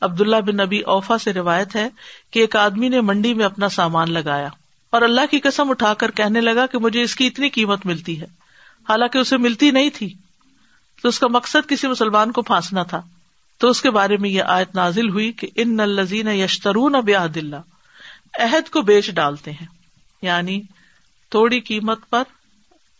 عبداللہ 0.00 0.36
بن 0.36 0.56
نبی 0.56 0.80
اوفا 0.80 1.18
سے 1.18 1.32
روایت 1.32 1.76
ہے 1.76 1.88
کہ 2.30 2.38
ایک 2.38 2.56
آدمی 2.56 2.88
نے 2.88 3.00
منڈی 3.00 3.34
میں 3.34 3.44
اپنا 3.44 3.68
سامان 3.68 4.12
لگایا 4.12 4.48
اور 4.90 5.02
اللہ 5.02 5.20
کی 5.30 5.40
قسم 5.40 5.70
اٹھا 5.70 5.94
کر 5.94 6.10
کہنے 6.10 6.40
لگا 6.40 6.66
کہ 6.66 6.78
مجھے 6.78 7.02
اس 7.02 7.16
کی 7.16 7.26
اتنی 7.26 7.48
قیمت 7.48 7.86
ملتی 7.86 8.20
ہے۔ 8.20 8.26
حالانکہ 8.88 9.18
اسے 9.18 9.36
ملتی 9.36 9.70
نہیں 9.70 9.90
تھی، 9.94 10.14
تو 11.02 11.08
اس 11.08 11.18
کا 11.18 11.26
مقصد 11.28 11.68
کسی 11.68 11.88
مسلمان 11.88 12.32
کو 12.32 12.42
پھانسنا 12.42 12.82
تھا۔ 12.82 13.02
تو 13.58 13.68
اس 13.68 13.82
کے 13.82 13.90
بارے 13.90 14.16
میں 14.16 14.30
یہ 14.30 14.42
آیت 14.42 14.74
نازل 14.74 15.08
ہوئی 15.08 15.32
کہ 15.32 15.48
ان 15.54 15.76
نلزین 15.76 16.28
یشترون 16.28 16.94
اب 16.94 17.10
اللہ، 17.34 17.56
عہد 18.38 18.70
کو 18.70 18.82
بیچ 18.82 19.10
ڈالتے 19.10 19.50
ہیں۔ 19.50 19.66
یعنی 20.22 20.62
تھوڑی 21.30 21.60
قیمت 21.60 22.10
پر 22.10 22.22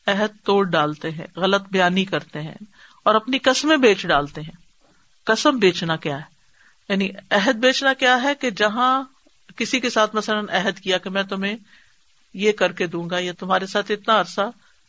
عہد 0.06 0.44
توڑ 0.44 0.64
ڈالتے 0.64 1.10
ہیں، 1.10 1.26
غلط 1.36 1.62
بیانی 1.70 2.04
کرتے 2.04 2.40
ہیں۔ 2.40 2.54
اور 3.02 3.14
اپنی 3.14 3.38
قسمیں 3.38 3.76
بیچ 3.76 4.06
ڈالتے 4.06 4.40
ہیں۔ 4.40 4.56
قسم 5.24 5.58
بیچنا 5.58 5.96
کیا 5.96 6.16
ہے؟ 6.16 6.40
یعنی 6.88 7.10
عہد 7.30 7.54
بیچنا 7.54 7.92
کیا 7.92 8.22
ہے 8.22 8.34
کہ 8.34 8.50
جہاں 8.50 9.02
کسی 9.56 9.80
کے 9.80 9.90
ساتھ 9.90 10.16
مثلاً 10.16 10.46
عہد 10.48 10.78
کیا 10.78 10.98
کہ 10.98 11.10
میں 11.10 11.22
تمہیں 11.22 11.56
یہ 12.34 12.52
کر 12.52 12.72
کے 12.72 12.86
دوں 12.86 13.10
گا 13.10 13.18
یا 13.18 13.32
تمہارے 13.38 13.66
ساتھ 13.66 13.90
اتنا 13.90 14.20
عرصہ 14.20 14.40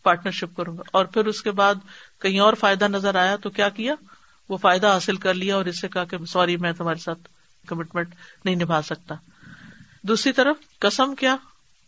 پارٹنرشپ 0.03 0.57
کروں 0.57 0.77
گا۔ 0.77 0.83
اور 0.93 1.05
پھر 1.05 1.25
اس 1.25 1.41
کے 1.41 1.51
بعد 1.51 1.75
کہیں 2.21 2.39
اور 2.39 2.53
فائدہ 2.53 2.87
نظر 2.87 3.15
آیا 3.15 3.35
تو 3.35 3.49
کیا 3.49 3.69
کیا؟ 3.69 3.93
وہ 4.49 4.57
فائدہ 4.57 4.87
حاصل 4.87 5.15
کر 5.15 5.33
لیا 5.33 5.55
اور 5.55 5.65
اس 5.65 5.81
سے 5.81 5.87
کہا 5.87 6.03
کہ 6.03 6.25
سوری، 6.25 6.57
میں 6.57 6.71
تمہارے 6.71 6.99
ساتھ 6.99 7.19
کمٹمنٹ 7.67 8.15
نہیں 8.45 8.55
نبھا 8.55 8.81
سکتا۔ 8.81 9.15
دوسری 10.03 10.31
طرف 10.31 10.55
قسم 10.79 11.15
کیا 11.15 11.35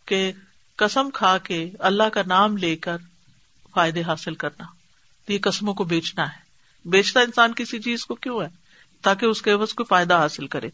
کہ 0.06 0.32
قسم 0.76 1.10
کھا 1.10 1.38
کے 1.38 1.70
اللہ 1.78 2.02
کا 2.02 2.22
نام 2.26 2.56
لے 2.56 2.76
کر 2.76 2.96
فائدے 3.74 4.02
حاصل 4.02 4.34
کرنا۔ 4.34 4.64
تو 5.26 5.32
یہ 5.32 5.38
قسموں 5.42 5.74
کو 5.74 5.84
بیچنا 5.84 6.26
ہے۔ 6.26 6.44
بیچتا 6.88 7.20
انسان 7.20 7.52
کسی 7.54 7.78
چیز 7.78 8.06
کو 8.06 8.14
کیوں 8.14 8.42
ہے؟ 8.42 8.48
تاکہ 9.02 9.26
اس 9.26 9.42
کے 9.42 9.50
عوض 9.50 9.74
کو 9.74 9.84
فائدہ 9.84 10.14
حاصل 10.14 10.46
کرے۔ 10.46 10.68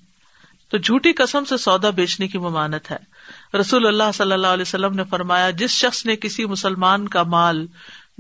تو 0.69 0.79
جھوٹی 0.79 1.13
قسم 1.13 1.45
سے 1.45 1.57
سودا 1.57 1.91
بیچنے 1.91 2.29
کی 2.29 2.39
ممانت 2.39 2.91
ہے۔ 2.91 2.97
رسول 3.57 3.87
اللہ 3.87 4.13
صلی 4.15 4.33
اللہ 4.33 4.47
علیہ 4.47 4.63
وسلم 4.63 4.95
نے 4.95 5.05
فرمایا، 5.05 5.51
جس 5.51 5.71
شخص 5.71 6.07
نے 6.07 6.17
کسی 6.17 6.45
مسلمان 6.45 7.09
کا 7.09 7.23
مال 7.23 7.67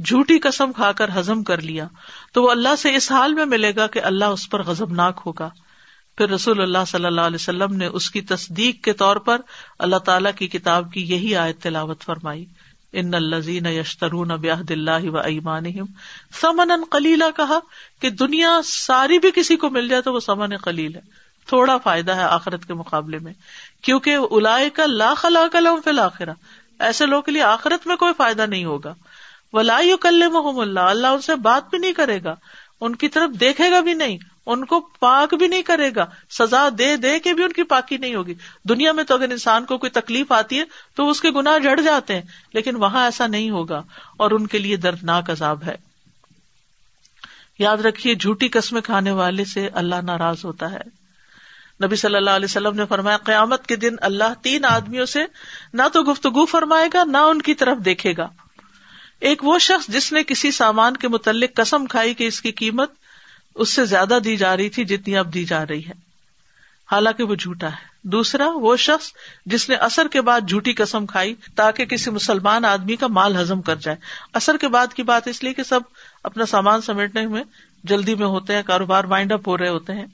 جھوٹی 0.04 0.38
قسم 0.38 0.72
کھا 0.72 0.92
کر 0.92 1.10
ہزم 1.16 1.42
کر 1.42 1.60
لیا، 1.60 1.88
تو 2.32 2.42
وہ 2.42 2.50
اللہ 2.50 2.76
سے 2.78 2.94
اس 2.94 3.12
حال 3.12 3.34
میں 3.34 3.44
ملے 3.44 3.76
گا 3.76 3.86
کہ 3.86 4.02
اللہ 4.02 4.24
اس 4.24 4.50
پر 4.50 4.62
غزب 4.62 4.92
ناک 4.92 5.20
ہوگا۔ 5.26 5.48
پھر 6.18 6.30
رسول 6.30 6.62
اللہ 6.62 6.84
صلی 6.86 7.04
اللہ 7.04 7.20
علیہ 7.20 7.38
وسلم 7.40 7.76
نے 7.76 7.86
اس 7.86 8.10
کی 8.10 8.20
تصدیق 8.20 8.84
کے 8.84 8.92
طور 8.92 9.16
پر 9.16 9.40
اللہ 9.78 9.96
تعالیٰ 9.96 10.32
کی 10.36 10.46
کتاب 10.46 10.92
کی 10.92 11.02
یہی 11.02 11.36
آیت 11.36 11.62
تلاوت 11.62 12.02
فرمائی۔ 12.02 12.44
ان 12.92 13.14
الزین 13.14 13.66
یشترون 13.66 14.28
بیاہد 14.28 14.70
اللہ 14.70 15.10
و 15.10 15.18
ایمان 15.18 15.64
سمن 16.40 16.84
کلیلہ 16.90 17.24
کہا 17.36 17.58
کہ 18.00 18.10
دنیا 18.10 18.60
ساری 18.64 19.18
بھی 19.18 19.30
کسی 19.34 19.56
کو 19.56 19.70
مل 19.70 19.88
جائے 19.88 20.02
تو 20.02 20.12
وہ 20.12 20.20
سمن 20.20 20.56
کلیل 20.56 20.94
ہے۔ 20.94 21.00
تھوڑا 21.46 21.78
فائدہ 21.78 22.12
ہے 22.12 22.22
آخرت 22.22 22.66
کے 22.66 22.74
مقابلے 22.74 23.18
میں، 23.18 23.32
کیونکہ 23.82 24.16
الا 24.30 24.58
کا 24.74 24.86
لا 24.86 25.14
خلا 25.14 25.46
کلم 25.52 25.80
فی 25.84 25.90
الآخرہ 25.90 26.32
ایسے 26.78 27.06
لوگوں 27.06 27.22
کے 27.22 27.32
لیے 27.32 27.42
آخرت 27.42 27.86
میں 27.86 27.96
کوئی 27.96 28.12
فائدہ 28.16 28.42
نہیں 28.42 28.64
ہوگا۔ 28.64 28.94
ولا 29.52 29.80
کل 30.00 30.28
محم 30.32 30.58
اللہ 30.58 30.80
اللہ 30.80 31.06
ان 31.06 31.20
سے 31.20 31.34
بات 31.34 31.70
بھی 31.70 31.78
نہیں 31.78 31.92
کرے 31.92 32.22
گا، 32.24 32.34
ان 32.80 32.96
کی 32.96 33.08
طرف 33.08 33.30
دیکھے 33.40 33.70
گا 33.70 33.80
بھی 33.80 33.94
نہیں۔ 33.94 34.18
ان 34.52 34.64
کو 34.64 34.80
پاک 34.80 35.34
بھی 35.34 35.46
نہیں 35.46 35.62
کرے 35.62 35.90
گا، 35.96 36.06
سزا 36.30 36.68
دے 36.78 36.96
دے 36.96 37.18
کے 37.18 37.34
بھی 37.34 37.44
ان 37.44 37.52
کی 37.52 37.62
پاکی 37.62 37.96
نہیں 37.96 38.14
ہوگی۔ 38.14 38.34
دنیا 38.68 38.92
میں 38.92 39.04
تو 39.04 39.14
اگر 39.14 39.30
انسان 39.30 39.64
کو 39.64 39.78
کوئی 39.78 39.90
تکلیف 39.90 40.32
آتی 40.32 40.58
ہے، 40.58 40.64
تو 40.94 41.10
اس 41.10 41.20
کے 41.20 41.30
گناہ 41.30 41.58
جڑ 41.58 41.80
جاتے 41.80 42.14
ہیں، 42.14 42.22
لیکن 42.52 42.76
وہاں 42.76 43.04
ایسا 43.04 43.26
نہیں 43.26 43.50
ہوگا۔ 43.50 43.82
اور 44.16 44.30
ان 44.30 44.46
کے 44.46 44.58
لیے 44.58 44.76
دردناک 44.76 45.30
عذاب 45.30 45.62
ہے۔ 45.62 45.76
یاد 47.58 47.76
رکھیے، 47.76 48.14
جھوٹی 48.14 48.48
قسمیں 48.48 48.80
کھانے 48.80 49.10
والے 49.10 49.44
سے 49.44 49.68
اللہ 49.74 49.94
ناراض 49.94 50.44
ہوتا 50.44 50.72
ہے۔ 50.72 51.00
نبی 51.84 51.96
صلی 51.96 52.16
اللہ 52.16 52.30
علیہ 52.30 52.44
وسلم 52.44 52.76
نے 52.76 52.86
فرمایا، 52.86 53.16
قیامت 53.16 53.66
کے 53.66 53.76
دن 53.76 53.94
اللہ 54.00 54.34
تین 54.42 54.64
آدمیوں 54.64 55.06
سے 55.06 55.24
نہ 55.72 55.82
تو 55.92 56.02
گفتگو 56.02 56.46
فرمائے 56.46 56.88
گا، 56.94 57.04
نہ 57.04 57.18
ان 57.18 57.42
کی 57.42 57.54
طرف 57.54 57.78
دیکھے 57.84 58.14
گا۔ 58.16 58.28
ایک 59.20 59.44
وہ 59.44 59.58
شخص 59.58 59.86
جس 59.88 60.12
نے 60.12 60.24
کسی 60.24 60.50
سامان 60.50 60.96
کے 60.96 61.08
متعلق 61.08 61.56
قسم 61.56 61.86
کھائی 61.86 62.14
کہ 62.14 62.26
اس 62.26 62.42
کی 62.42 62.52
قیمت 62.52 62.90
اس 63.54 63.68
سے 63.68 63.84
زیادہ 63.84 64.18
دی 64.24 64.36
جا 64.36 64.56
رہی 64.56 64.68
تھی 64.68 64.84
جتنی 64.84 65.16
اب 65.16 65.34
دی 65.34 65.44
جا 65.44 65.66
رہی 65.66 65.86
ہے۔ 65.86 66.10
حالانکہ 66.92 67.22
وہ 67.24 67.34
جھوٹا 67.34 67.68
ہے۔ 67.68 67.90
دوسرا، 68.02 68.44
وہ 68.54 68.76
شخص 68.76 69.12
جس 69.46 69.68
نے 69.68 69.74
اثر 69.74 70.08
کے 70.08 70.20
بعد 70.20 70.40
جھوٹی 70.48 70.72
قسم 70.72 71.06
کھائی 71.06 71.34
تاکہ 71.54 71.84
کسی 71.84 72.10
مسلمان 72.10 72.64
آدمی 72.64 72.96
کا 72.96 73.06
مال 73.06 73.36
ہزم 73.36 73.62
کر 73.62 73.76
جائے۔ 73.76 73.96
اثر 74.32 74.56
کے 74.56 74.68
بعد 74.68 74.86
کی 74.94 75.02
بات 75.02 75.28
اس 75.28 75.42
لیے 75.42 75.54
کہ 75.54 75.62
سب 75.62 75.80
اپنا 76.24 76.46
سامان 76.46 76.80
سمیٹنے 76.80 77.26
میں 77.26 77.42
جلدی 77.84 78.14
میں 78.14 78.26
ہوتے 78.26 78.54
ہیں، 78.54 78.62
کاروبار 78.66 79.04
وائنڈ 79.04 79.32
اپ 79.32 79.48
ہو 79.48 79.58
رہے 79.58 79.68
ہوتے 79.68 79.92
ہیں۔ 79.92 80.06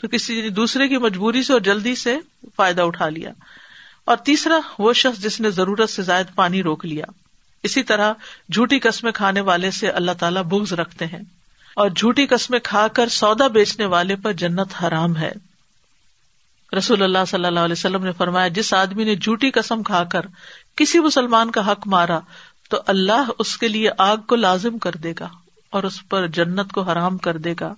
تو 0.00 0.08
کسی 0.08 0.48
دوسرے 0.48 0.88
کی 0.88 0.98
مجبوری 0.98 1.42
سے 1.42 1.52
اور 1.52 1.60
جلدی 1.60 1.94
سے 1.94 2.16
فائدہ 2.56 2.82
اٹھا 2.82 3.08
لیا۔ 3.08 3.30
اور 4.04 4.16
تیسرا، 4.16 4.58
وہ 4.78 4.92
شخص 4.92 5.18
جس 5.18 5.40
نے 5.40 5.50
ضرورت 5.50 5.90
سے 5.90 6.02
زائد 6.02 6.26
پانی 6.34 6.62
روک 6.62 6.84
لیا۔ 6.84 7.04
اسی 7.62 7.82
طرح 7.82 8.12
جھوٹی 8.52 8.78
قسمیں 8.78 9.12
کھانے 9.12 9.40
والے 9.40 9.70
سے 9.70 9.88
اللہ 9.88 10.12
تعالیٰ 10.12 10.42
بغض 10.42 10.72
رکھتے 10.72 11.06
ہیں۔ 11.06 11.20
اور 11.78 11.90
جھوٹی 11.90 12.26
قسمیں 12.26 12.58
کھا 12.58 12.88
کر 12.88 13.08
سودا 13.08 13.46
بیچنے 13.46 13.86
والے 13.86 14.16
پر 14.16 14.32
جنت 14.32 14.84
حرام 14.84 15.16
ہے۔ 15.16 15.32
رسول 16.78 17.02
اللہ 17.02 17.18
صلی 17.28 17.44
اللہ 17.44 17.60
علیہ 17.60 17.72
وسلم 17.72 18.04
نے 18.04 18.12
فرمایا، 18.12 18.48
جس 18.48 18.74
آدمی 18.74 19.04
نے 19.04 19.16
جھوٹی 19.16 19.50
قسم 19.50 19.82
کھا 19.82 20.04
کر 20.04 20.20
کسی 20.76 20.98
مسلمان 20.98 21.50
کا 21.50 21.72
حق 21.72 21.86
مارا، 21.86 22.18
تو 22.70 22.76
اللہ 22.86 23.30
اس 23.38 23.56
کے 23.58 23.68
لیے 23.68 23.90
آگ 23.98 24.16
کو 24.16 24.36
لازم 24.36 24.78
کر 24.78 24.92
دے 24.92 25.12
گا 25.20 25.28
اور 25.70 25.82
اس 25.82 26.08
پر 26.08 26.26
جنت 26.26 26.72
کو 26.72 26.82
حرام 26.82 27.18
کر 27.18 27.36
دے 27.36 27.54
گا۔ 27.60 27.74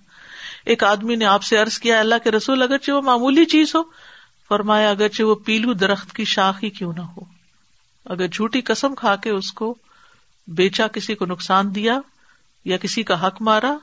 ایک 0.64 0.84
آدمی 0.84 1.16
نے 1.16 1.24
آپ 1.24 1.42
سے 1.42 1.58
ارض 1.58 1.78
کیا، 1.78 2.00
اللہ 2.00 2.14
کے 2.24 2.30
رسول، 2.30 2.62
اگرچہ 2.62 2.92
وہ 2.92 3.02
معمولی 3.02 3.44
چیز 3.44 3.74
ہو، 3.74 3.82
فرمایا، 4.48 4.90
اگرچہ 4.90 5.22
وہ 5.22 5.34
پیلو 5.34 5.72
درخت 5.72 6.12
کی 6.12 6.24
شاخ 6.24 6.58
ہی 6.62 6.70
کیوں 6.70 6.92
نہ 6.96 7.02
ہو۔ 7.02 7.20
اگر 8.04 8.26
جھوٹی 8.26 8.60
قسم 8.60 8.94
کھا 8.94 9.16
کے 9.16 9.30
اس 9.30 9.52
کو 9.52 9.74
بیچا، 10.48 10.86
کسی 10.86 11.14
کو 11.14 11.26
نقصان 11.26 11.74
دیا 11.74 12.00
یا 12.64 12.76
کسی 12.76 13.02
کا 13.02 13.26
حق 13.26 13.42
مارا 13.42 13.76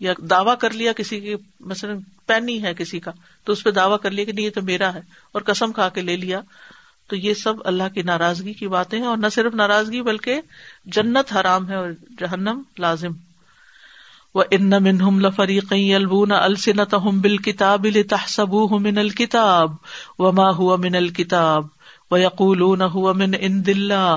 یا 0.00 0.12
دعوی 0.30 0.54
کر 0.60 0.70
لیا 0.70 0.92
کسی 0.92 1.20
کی، 1.20 1.34
مثلاً 1.60 1.98
پین 2.26 2.48
ہی 2.48 2.62
ہے 2.62 2.74
کسی 2.74 3.00
کا، 3.00 3.10
تو 3.44 3.52
اس 3.52 3.64
پہ 3.64 3.70
دعوی 3.70 3.96
کر 4.02 4.10
لیا 4.10 4.24
کہ 4.24 4.32
نہیں، 4.32 4.46
یہ 4.46 4.50
تو 4.50 4.62
میرا 4.62 4.94
ہے، 4.94 5.00
اور 5.32 5.42
قسم 5.42 5.72
کھا 5.72 5.88
کے 5.88 6.00
لے 6.00 6.16
لیا۔ 6.16 6.40
تو 7.10 7.16
یہ 7.16 7.34
سب 7.34 7.54
اللہ 7.64 7.94
کی 7.94 8.02
ناراضگی 8.02 8.52
کی 8.52 8.68
باتیں 8.68 8.98
ہیں، 8.98 9.06
اور 9.06 9.16
نہ 9.16 9.26
صرف 9.32 9.54
ناراضگی 9.54 10.02
بلکہ 10.02 10.40
جنت 10.86 11.32
حرام 11.32 11.68
ہے 11.68 11.74
اور 11.74 11.90
جہنم 12.18 12.62
لازم۔ 12.78 13.12
و 14.34 14.42
ان 14.50 14.70
منہم 14.70 15.20
لفریق 15.20 15.72
البون 15.96 16.32
السنت 16.32 16.94
بال 16.94 17.36
کتاب 17.36 17.86
تحسب 18.10 18.54
من 18.70 18.98
الکتاب 18.98 19.70
و 20.18 20.32
ما 20.32 20.50
ہوا 20.50 20.76
من 20.76 20.94
الکتاب 20.94 21.66
و 22.10 22.18
یقول 22.18 22.62
ہوا 22.62 23.12
من 23.12 23.34
ان 23.40 23.66
دلہ 23.66 24.16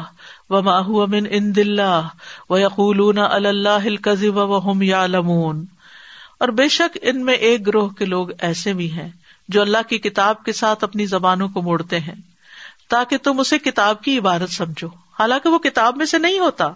و 0.49 0.61
ما 0.61 0.81
من 1.05 1.25
ان 1.29 1.55
دلہ 1.55 2.07
و 2.49 2.57
یقول 2.57 3.19
اللہ 3.19 3.69
الکذب 3.69 4.37
و 4.37 4.71
ہم 4.71 4.81
یا 4.81 5.05
اور 6.37 6.47
بے 6.47 6.67
شک 6.67 6.97
ان 7.01 7.25
میں 7.25 7.33
ایک 7.33 7.67
گروہ 7.67 7.89
کے 7.89 8.05
لوگ 8.05 8.27
ایسے 8.39 8.73
بھی 8.73 8.91
ہیں 8.91 9.09
جو 9.47 9.61
اللہ 9.61 9.77
کی 9.89 9.97
کتاب 9.97 10.43
کے 10.43 10.53
ساتھ 10.53 10.83
اپنی 10.83 11.05
زبانوں 11.05 11.49
کو 11.49 11.61
موڑتے 11.61 11.99
ہیں 11.99 12.15
تاکہ 12.89 13.17
تم 13.17 13.39
اسے 13.39 13.59
کتاب 13.59 14.01
کی 14.01 14.17
عبارت 14.17 14.49
سمجھو۔ 14.49 14.87
حالانکہ 14.87 15.49
وہ 15.49 15.57
کتاب 15.57 15.97
میں 15.97 16.05
سے 16.05 16.17
نہیں 16.17 16.39
ہوتا۔ 16.39 16.67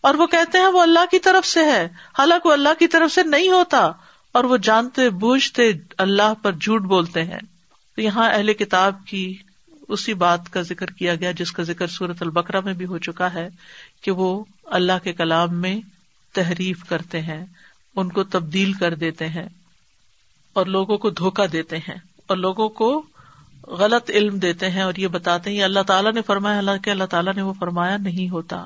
اور 0.00 0.14
وہ 0.14 0.26
کہتے 0.26 0.58
ہیں 0.58 0.66
وہ 0.66 0.82
اللہ 0.82 1.04
کی 1.10 1.18
طرف 1.18 1.46
سے 1.46 1.64
ہے۔ 1.64 1.88
حالانکہ 2.18 2.48
وہ 2.48 2.52
اللہ 2.52 2.68
کی 2.78 2.86
طرف 2.86 3.12
سے 3.12 3.22
نہیں 3.22 3.48
ہوتا۔ 3.48 3.92
اور 4.32 4.44
وہ 4.44 4.56
جانتے، 4.56 5.10
بوجھتے 5.10 5.70
اللہ 5.98 6.34
پر 6.42 6.52
جھوٹ 6.52 6.82
بولتے 6.82 7.24
ہیں۔ 7.24 7.40
تو 7.96 8.02
یہاں 8.02 8.30
اہل 8.30 8.52
کتاب 8.52 8.94
کی 9.06 9.36
اسی 9.88 10.14
بات 10.14 10.48
کا 10.50 10.62
ذکر 10.62 10.90
کیا 10.90 11.14
گیا 11.14 11.30
جس 11.30 11.52
کا 11.52 11.62
ذکر 11.62 11.86
سورت 11.86 12.22
البکرا 12.22 12.60
میں 12.60 12.72
بھی 12.74 12.86
ہو 12.86 12.98
چکا 12.98 13.32
ہے 13.34 13.48
کہ 14.02 14.10
وہ 14.10 14.44
اللہ 14.70 15.04
کے 15.04 15.12
کلام 15.12 15.60
میں 15.60 15.78
تحریف 16.34 16.84
کرتے 16.84 17.20
ہیں، 17.22 17.44
ان 17.96 18.08
کو 18.08 18.24
تبدیل 18.24 18.72
کر 18.72 18.94
دیتے 18.94 19.28
ہیں 19.28 19.46
اور 20.56 20.66
لوگوں 20.66 20.98
کو 20.98 21.10
دھوکا 21.10 21.44
دیتے 21.52 21.76
ہیں 21.78 21.96
اور 22.26 22.36
لوگوں 22.36 22.68
کو 22.68 22.90
غلط 23.68 24.10
علم 24.10 24.38
دیتے 24.38 24.70
ہیں 24.70 24.82
اور 24.82 24.94
یہ 24.96 25.08
بتاتے 25.08 25.50
ہیں 25.50 25.62
اللہ 25.62 25.82
تعالیٰ 25.86 26.12
نے 26.12 26.22
فرمایا 26.22 26.56
حالانکہ 26.56 26.90
اللہ 26.90 27.04
تعالیٰ 27.04 27.34
نے 27.34 27.42
وہ 27.42 27.52
فرمایا 27.58 27.96
نہیں 27.96 28.28
ہوتا 28.28 28.64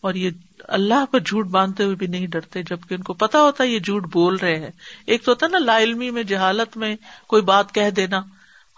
اور 0.00 0.14
یہ 0.14 0.30
اللہ 0.68 1.04
پر 1.10 1.20
جھوٹ 1.20 1.46
باندھتے 1.46 1.84
ہوئے 1.84 1.96
بھی 1.96 2.06
نہیں 2.06 2.26
ڈرتے، 2.26 2.62
جبکہ 2.62 2.94
ان 2.94 3.02
کو 3.02 3.14
پتا 3.14 3.40
ہوتا 3.40 3.64
ہے 3.64 3.68
یہ 3.68 3.78
جھوٹ 3.78 4.06
بول 4.12 4.36
رہے 4.36 4.56
ہیں۔ 4.56 4.70
ایک 5.06 5.24
تو 5.24 5.30
ہوتا 5.30 5.46
نا، 5.46 5.58
لا 5.58 5.78
علمی 5.78 6.10
میں، 6.10 6.22
جہالت 6.22 6.76
میں 6.76 6.94
کوئی 7.26 7.42
بات 7.42 7.72
کہہ 7.74 7.90
دینا 7.90 8.20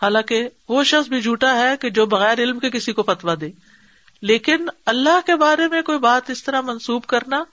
حالانکہ 0.02 0.49
وہ 0.69 0.85
شخص 0.85 1.09
بھی 1.09 1.21
جھوٹا 1.21 1.55
ہے 1.55 1.76
کہ 1.76 1.90
جو 1.90 2.07
بغیر 2.07 2.38
علم 2.38 2.59
کے 2.59 2.71
کسی 2.71 2.93
کو 2.93 3.02
فتوا 3.02 3.35
دے۔ 3.40 3.50
لیکن 4.23 4.67
اللہ 4.87 5.26
کے 5.26 5.37
بارے 5.37 5.69
میں 5.69 5.83
کوئی 5.83 5.99
بات 5.99 6.31
اس 6.31 6.45
طرح 6.45 6.61
منسوب 6.61 7.05
کرنا 7.05 7.45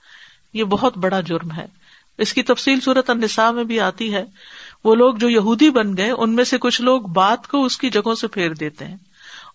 یہ 0.52 0.64
بہت 0.64 0.98
بڑا 0.98 1.20
جرم 1.20 1.52
ہے۔ 1.52 1.66
اس 2.18 2.32
کی 2.32 2.42
تفصیل 2.42 2.80
صورت 2.80 3.10
النساء 3.10 3.50
میں 3.50 3.64
بھی 3.64 3.80
آتی 3.80 4.14
ہے۔ 4.14 4.24
وہ 4.84 4.94
لوگ 4.94 5.14
جو 5.14 5.28
یہودی 5.28 5.70
بن 5.70 5.96
گئے، 5.96 6.10
ان 6.10 6.34
میں 6.34 6.44
سے 6.44 6.58
کچھ 6.58 6.82
لوگ 6.82 7.02
بات 7.02 7.48
کو 7.48 7.64
اس 7.64 7.78
کی 7.78 7.90
جگہوں 7.90 8.14
سے 8.14 8.26
پھیر 8.26 8.54
دیتے 8.54 8.84
ہیں 8.84 8.96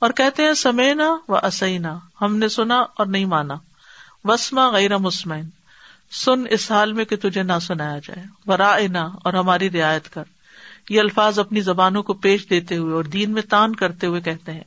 اور 0.02 0.10
کہتے 0.10 0.44
ہیں، 0.44 0.54
سمینا 0.54 1.18
و 1.28 1.36
اسینا، 1.36 2.00
ہم 2.22 2.38
نے 2.38 2.50
سنا 2.50 2.80
اور 2.80 3.06
نہیں 3.06 3.26
مانا۔ 3.26 3.54
وسما 4.24 4.70
غیر 4.70 4.98
مسمین 4.98 5.50
سن 6.12 6.44
اس 6.50 6.72
حال 6.72 6.94
میں 6.94 7.06
کہ 7.06 7.16
تجھے 7.16 7.44
نہ 7.44 7.54
سنایا 7.62 8.00
جائے۔ 8.08 8.24
ورا 8.46 8.78
اور 8.98 9.34
ہماری 9.34 9.70
رعایت 9.70 10.10
کر۔ 10.10 10.24
یہ 10.90 11.00
الفاظ 11.00 11.40
اپنی 11.40 11.62
زبانوں 11.62 12.04
کو 12.04 12.14
پیش 12.14 12.50
دیتے 12.50 12.78
ہوئے 12.78 12.94
اور 12.94 13.04
دین 13.04 13.32
میں 13.32 13.42
تان 13.42 13.76
کرتے 13.76 14.08
ہوئے 14.08 14.22
کہتے 14.22 14.52
ہیں۔ 14.52 14.64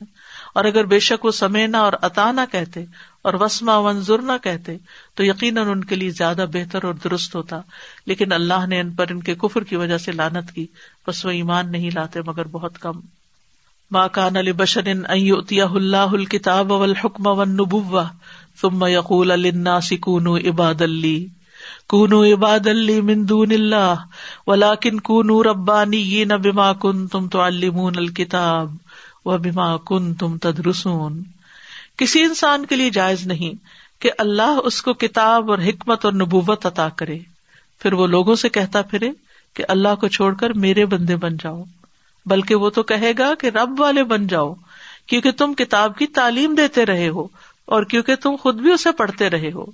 اور 0.55 0.65
اگر 0.65 0.85
بے 0.85 0.99
شک 0.99 1.25
وہ 1.25 1.31
سمینا 1.31 1.79
اور 1.79 1.93
اتا 2.01 2.31
نہ 2.31 2.41
کہتے 2.51 2.85
اور 3.21 3.33
وسما 3.33 3.77
ونظر 3.77 4.19
نہ 4.19 4.31
کہتے 4.43 4.77
تو 5.15 5.25
یقیناً 5.25 5.67
ان 5.67 5.83
کے 5.83 5.95
لیے 5.95 6.09
زیادہ 6.09 6.45
بہتر 6.53 6.83
اور 6.83 6.93
درست 6.93 7.35
ہوتا۔ 7.35 7.61
لیکن 8.05 8.31
اللہ 8.31 8.67
نے 8.67 8.79
ان 8.79 8.91
پر 8.91 9.05
ان 9.09 9.19
کے 9.19 9.35
کفر 9.35 9.63
کی 9.63 9.75
وجہ 9.75 9.97
سے 9.97 10.11
لانت 10.11 10.51
کی۔ 10.51 10.67
بس 11.07 11.25
وہ 11.25 11.29
ایمان 11.29 11.71
نہیں 11.71 11.89
لاتے 11.95 12.19
مگر 12.25 12.47
بہت 12.47 12.79
کم۔ 12.79 12.99
ماں 13.91 14.07
کان 14.07 14.37
علی 14.37 14.51
بشر 14.51 14.81
اللہ 15.59 15.97
الکتاب 15.97 16.71
والحکم 16.71 17.27
والنبوہ 17.27 18.03
ثم 18.61 18.85
یقول 18.87 19.27
للناس 19.27 19.93
کونوا 20.01 20.39
عباد 20.39 20.81
لی۔ 20.81 21.27
کونوا 21.89 22.27
عباد 22.27 22.67
لی 22.67 23.01
من 23.01 23.29
دون 23.29 23.51
اللہ، 23.51 23.93
ولیکن 24.47 24.99
کونوا 24.99 25.43
ربانیین 25.43 26.27
بما 26.27 26.73
کنتم 26.73 27.27
تعلمون 27.27 27.93
الکتاب 27.97 28.75
وبما 29.25 29.77
کنتم 29.77 30.37
تدرسون۔ 30.37 31.23
کسی 31.97 32.21
انسان 32.21 32.65
کے 32.65 32.75
لیے 32.75 32.89
جائز 32.89 33.27
نہیں 33.27 33.53
کہ 34.01 34.11
اللہ 34.17 34.59
اس 34.63 34.81
کو 34.81 34.93
کتاب 34.93 35.51
اور 35.51 35.59
حکمت 35.59 36.05
اور 36.05 36.13
نبوت 36.13 36.65
عطا 36.65 36.89
کرے۔ 36.89 37.19
پھر 37.79 37.93
وہ 37.93 38.07
لوگوں 38.07 38.35
سے 38.35 38.49
کہتا 38.49 38.81
پھرے 38.81 39.09
کہ 39.53 39.63
اللہ 39.67 39.95
کو 39.99 40.07
چھوڑ 40.07 40.33
کر 40.33 40.49
میرے 40.49 40.85
بندے 40.85 41.15
بن 41.15 41.37
جاؤ۔ 41.37 41.63
بلکہ 42.25 42.55
وہ 42.55 42.69
تو 42.69 42.83
کہے 42.83 43.11
گا 43.17 43.33
کہ 43.39 43.47
رب 43.47 43.79
والے 43.79 44.03
بن 44.03 44.27
جاؤ، 44.27 44.53
کیونکہ 45.07 45.31
تم 45.31 45.53
کتاب 45.53 45.97
کی 45.97 46.07
تعلیم 46.07 46.55
دیتے 46.55 46.85
رہے 46.85 47.09
ہو 47.09 47.27
اور 47.65 47.83
کیونکہ 47.83 48.15
تم 48.15 48.35
خود 48.35 48.55
بھی 48.55 48.71
اسے 48.71 48.91
پڑھتے 48.91 49.29
رہے 49.29 49.51
ہو۔ 49.51 49.65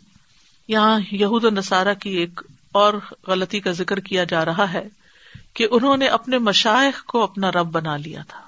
یہاں 0.68 1.00
یہود 1.12 1.44
و 1.44 1.50
نصارہ 1.50 1.94
کی 1.94 2.10
ایک 2.10 2.42
اور 2.72 2.94
غلطی 3.28 3.60
کا 3.60 3.72
ذکر 3.72 4.00
کیا 4.00 4.24
جا 4.24 4.46
رہا 4.46 4.74
ہے 4.74 4.88
کہ 5.54 5.68
انہوں 5.72 5.98
نے 5.98 6.08
اپنے 6.08 6.38
مشائق 6.38 7.06
کو 7.06 7.24
اپنا 7.24 7.52
رب 7.52 7.72
بنا 7.72 7.98
لیا 7.98 8.22
تھا۔ 8.28 8.42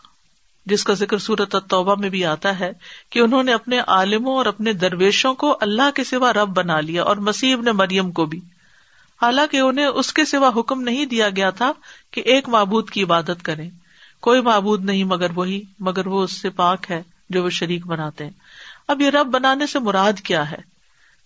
جس 0.66 0.84
کا 0.84 0.94
ذکر 0.94 1.18
سورت 1.18 1.56
توبہ 1.70 1.96
میں 1.96 2.10
بھی 2.10 2.26
آتا 2.26 2.60
ہے 2.60 2.72
کہ 3.10 3.20
انہوں 3.20 3.44
نے 3.44 3.54
اپنے 3.54 3.80
عالموں 3.88 4.38
اور 4.38 4.46
اپنے 4.46 4.74
درویشوں 4.74 5.34
کو 5.34 5.58
اللہ 5.62 5.92
کے 5.96 6.04
سوا 6.04 6.34
رب 6.34 6.50
بنا 6.50 6.80
لیا 6.80 7.04
اور 7.04 7.18
مسیب 7.18 7.62
نے 7.62 7.72
مریم 7.72 8.12
کو 8.12 8.26
بھی۔ 8.26 8.40
حالانکہ 9.22 9.58
انہیں 9.58 9.86
اس 9.86 10.14
کے 10.14 10.26
سوا 10.26 10.52
حکم 10.56 10.82
نہیں 10.82 11.06
دیا 11.06 11.30
گیا 11.30 11.50
تھا 11.50 11.72
کہ 12.12 12.22
ایک 12.26 12.50
معبود 12.50 12.90
کی 12.90 13.04
عبادت 13.04 13.44
کرے 13.44 13.70
کوئی 14.22 14.42
معبود 14.42 14.86
نہیں 14.86 15.04
مگر 15.04 15.28
وہی، 15.36 15.62
مگر 15.80 16.08
وہ 16.08 16.24
اس 16.24 16.32
سے 16.32 16.50
پاک 16.50 16.92
ہے 16.92 17.04
جو 17.30 17.44
وہ 17.44 17.50
شریک 17.50 17.88
بناتے 17.88 18.24
ہیں۔ 18.24 18.32
اب 18.88 19.02
یہ 19.02 19.10
رب 19.10 19.28
بنانے 19.28 19.68
سے 19.68 19.80
مراد 19.80 20.20
کیا 20.20 20.52
ہے؟ 20.52 20.73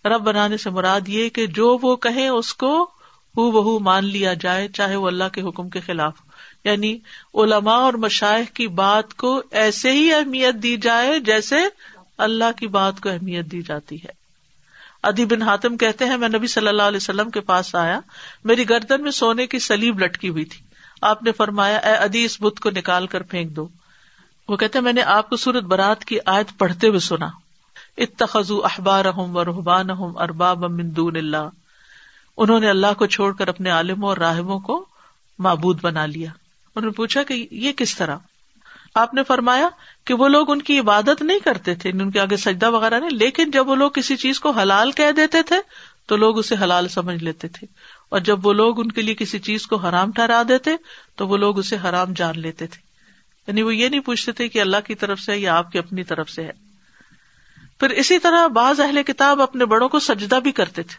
رب 0.04 0.20
بنانے 0.20 0.56
سے 0.56 0.70
مراد 0.70 1.00
یہ 1.06 1.28
کہ 1.28 1.46
جو 1.46 1.78
وہ 1.82 1.96
کہیں 1.96 2.28
اس 2.28 2.54
کو 2.54 2.90
ہو 3.36 3.50
بہو 3.50 3.78
مان 3.78 4.04
لیا 4.04 4.34
جائے، 4.34 4.68
چاہے 4.68 4.96
وہ 4.96 5.06
اللہ 5.06 5.24
کے 5.32 5.42
حکم 5.42 5.68
کے 5.68 5.80
خلاف۔ 5.80 6.16
یعنی 6.64 6.98
علماء 7.34 7.76
اور 7.76 7.92
مشائق 7.92 8.56
کی 8.56 8.66
بات 8.66 9.14
کو 9.14 9.42
ایسے 9.50 9.92
ہی 9.92 10.14
اہمیت 10.14 10.54
دی 10.54 10.76
جائے 10.76 11.20
جیسے 11.20 11.56
اللہ 12.18 12.58
کی 12.58 12.66
بات 12.66 13.00
کو 13.00 13.08
اہمیت 13.08 13.46
دی 13.46 13.62
جاتی 13.62 13.96
ہے۔ 13.96 14.18
ادی 15.02 15.24
بن 15.24 15.42
حاتم 15.42 15.76
کہتے 15.76 16.04
ہیں، 16.04 16.16
میں 16.16 16.28
نبی 16.28 16.46
صلی 16.46 16.68
اللہ 16.68 16.82
علیہ 16.82 16.96
وسلم 16.96 17.30
کے 17.30 17.40
پاس 17.40 17.74
آیا، 17.74 18.00
میری 18.44 18.68
گردن 18.68 19.02
میں 19.02 19.10
سونے 19.10 19.46
کی 19.46 19.58
سلیب 19.58 20.00
لٹکی 20.00 20.28
ہوئی 20.28 20.44
تھی۔ 20.44 20.64
آپ 21.02 21.22
نے 21.22 21.32
فرمایا، 21.32 21.76
اے 21.76 21.94
ادی 21.94 22.24
اس 22.24 22.40
بت 22.40 22.60
کو 22.60 22.70
نکال 22.70 23.06
کر 23.06 23.22
پھینک 23.22 23.56
دو۔ 23.56 23.68
وہ 24.48 24.56
کہتے 24.56 24.80
میں 24.80 24.92
نے 24.92 25.02
آپ 25.02 25.30
کو 25.30 25.36
سورت 25.36 25.64
برات 25.64 26.04
کی 26.04 26.18
آیت 26.26 26.58
پڑھتے 26.58 26.88
ہوئے 26.88 26.98
سنا۔ 26.98 27.28
اتخذو 27.98 28.64
احبار 28.64 29.04
و 29.04 29.44
رحبان 29.44 29.86
ارباب 30.18 30.82
دون 30.82 31.16
اللہ۔ 31.16 31.48
انہوں 32.36 32.60
نے 32.60 32.70
اللہ 32.70 32.94
کو 32.98 33.06
چھوڑ 33.06 33.34
کر 33.34 33.48
اپنے 33.48 33.70
عالموں 33.70 34.08
اور 34.08 34.16
راہبوں 34.16 34.58
کو 34.58 34.86
معبود 35.38 35.80
بنا 35.80 36.06
لیا۔ 36.06 36.30
انہوں 36.74 36.90
نے 36.90 36.90
پوچھا 36.90 37.22
کہ 37.22 37.48
یہ 37.50 37.72
کس 37.72 37.96
طرح؟ 37.96 38.16
آپ 38.94 39.14
نے 39.14 39.22
فرمایا 39.22 39.68
کہ 40.04 40.14
وہ 40.14 40.28
لوگ 40.28 40.50
ان 40.50 40.62
کی 40.62 40.78
عبادت 40.78 41.22
نہیں 41.22 41.38
کرتے 41.38 41.74
تھے، 41.74 41.90
ان 41.90 42.10
کے 42.10 42.20
آگے 42.20 42.36
سجدہ 42.36 42.70
وغیرہ 42.70 43.00
نہیں، 43.00 43.10
لیکن 43.10 43.50
جب 43.50 43.68
وہ 43.68 43.74
لوگ 43.74 43.90
کسی 43.90 44.16
چیز 44.16 44.40
کو 44.40 44.50
حلال 44.50 44.92
کہہ 44.92 45.10
دیتے 45.16 45.42
تھے 45.42 45.56
تو 46.06 46.16
لوگ 46.16 46.38
اسے 46.38 46.54
حلال 46.62 46.88
سمجھ 46.88 47.24
لیتے 47.24 47.48
تھے۔ 47.48 47.66
اور 48.08 48.20
جب 48.20 48.46
وہ 48.46 48.52
لوگ 48.52 48.80
ان 48.80 48.92
کے 48.92 49.02
لیے 49.02 49.14
کسی 49.14 49.38
چیز 49.38 49.66
کو 49.66 49.76
حرام 49.76 50.12
ٹھہرا 50.12 50.42
دیتے 50.48 50.70
تو 51.16 51.28
وہ 51.28 51.36
لوگ 51.36 51.58
اسے 51.58 51.76
حرام 51.84 52.12
جان 52.12 52.40
لیتے 52.40 52.66
تھے۔ 52.66 52.80
یعنی 53.46 53.62
وہ 53.62 53.74
یہ 53.74 53.88
نہیں 53.88 54.00
پوچھتے 54.00 54.32
تھے 54.32 54.48
کہ 54.48 54.60
اللہ 54.60 54.76
کی 54.86 54.94
طرف 54.94 55.20
سے 55.20 55.36
یا 55.36 55.56
آپ 55.56 55.72
کی 55.72 55.78
اپنی 55.78 56.04
طرف 56.04 56.30
سے 56.30 56.44
ہے۔ 56.44 56.67
پھر 57.80 57.90
اسی 57.90 58.18
طرح 58.18 58.46
بعض 58.46 58.80
اہل 58.80 59.02
کتاب 59.02 59.42
اپنے 59.42 59.64
بڑوں 59.64 59.88
کو 59.88 59.98
سجدہ 59.98 60.34
بھی 60.34 60.52
کرتے 60.52 60.82
تھے۔ 60.82 60.96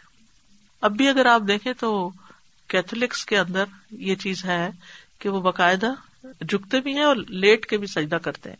اب 0.80 0.92
بھی 0.92 1.08
اگر 1.08 1.26
آپ 1.26 1.42
دیکھیں 1.48 1.72
تو 1.72 2.10
کیتھولکس 2.66 3.26
کے 3.26 3.38
اندر 3.38 3.64
یہ 3.90 4.14
چیز 4.14 4.44
ہے 4.44 4.70
کہ 5.18 5.28
وہ 5.28 5.40
باقاعدہ 5.40 5.92
جھکتے 6.24 6.80
بھی 6.80 6.92
ہیں 6.92 7.02
اور 7.02 7.16
لیٹ 7.16 7.66
کے 7.66 7.76
بھی 7.76 7.86
سجدہ 7.86 8.14
کرتے 8.14 8.48
ہیں۔ 8.50 8.56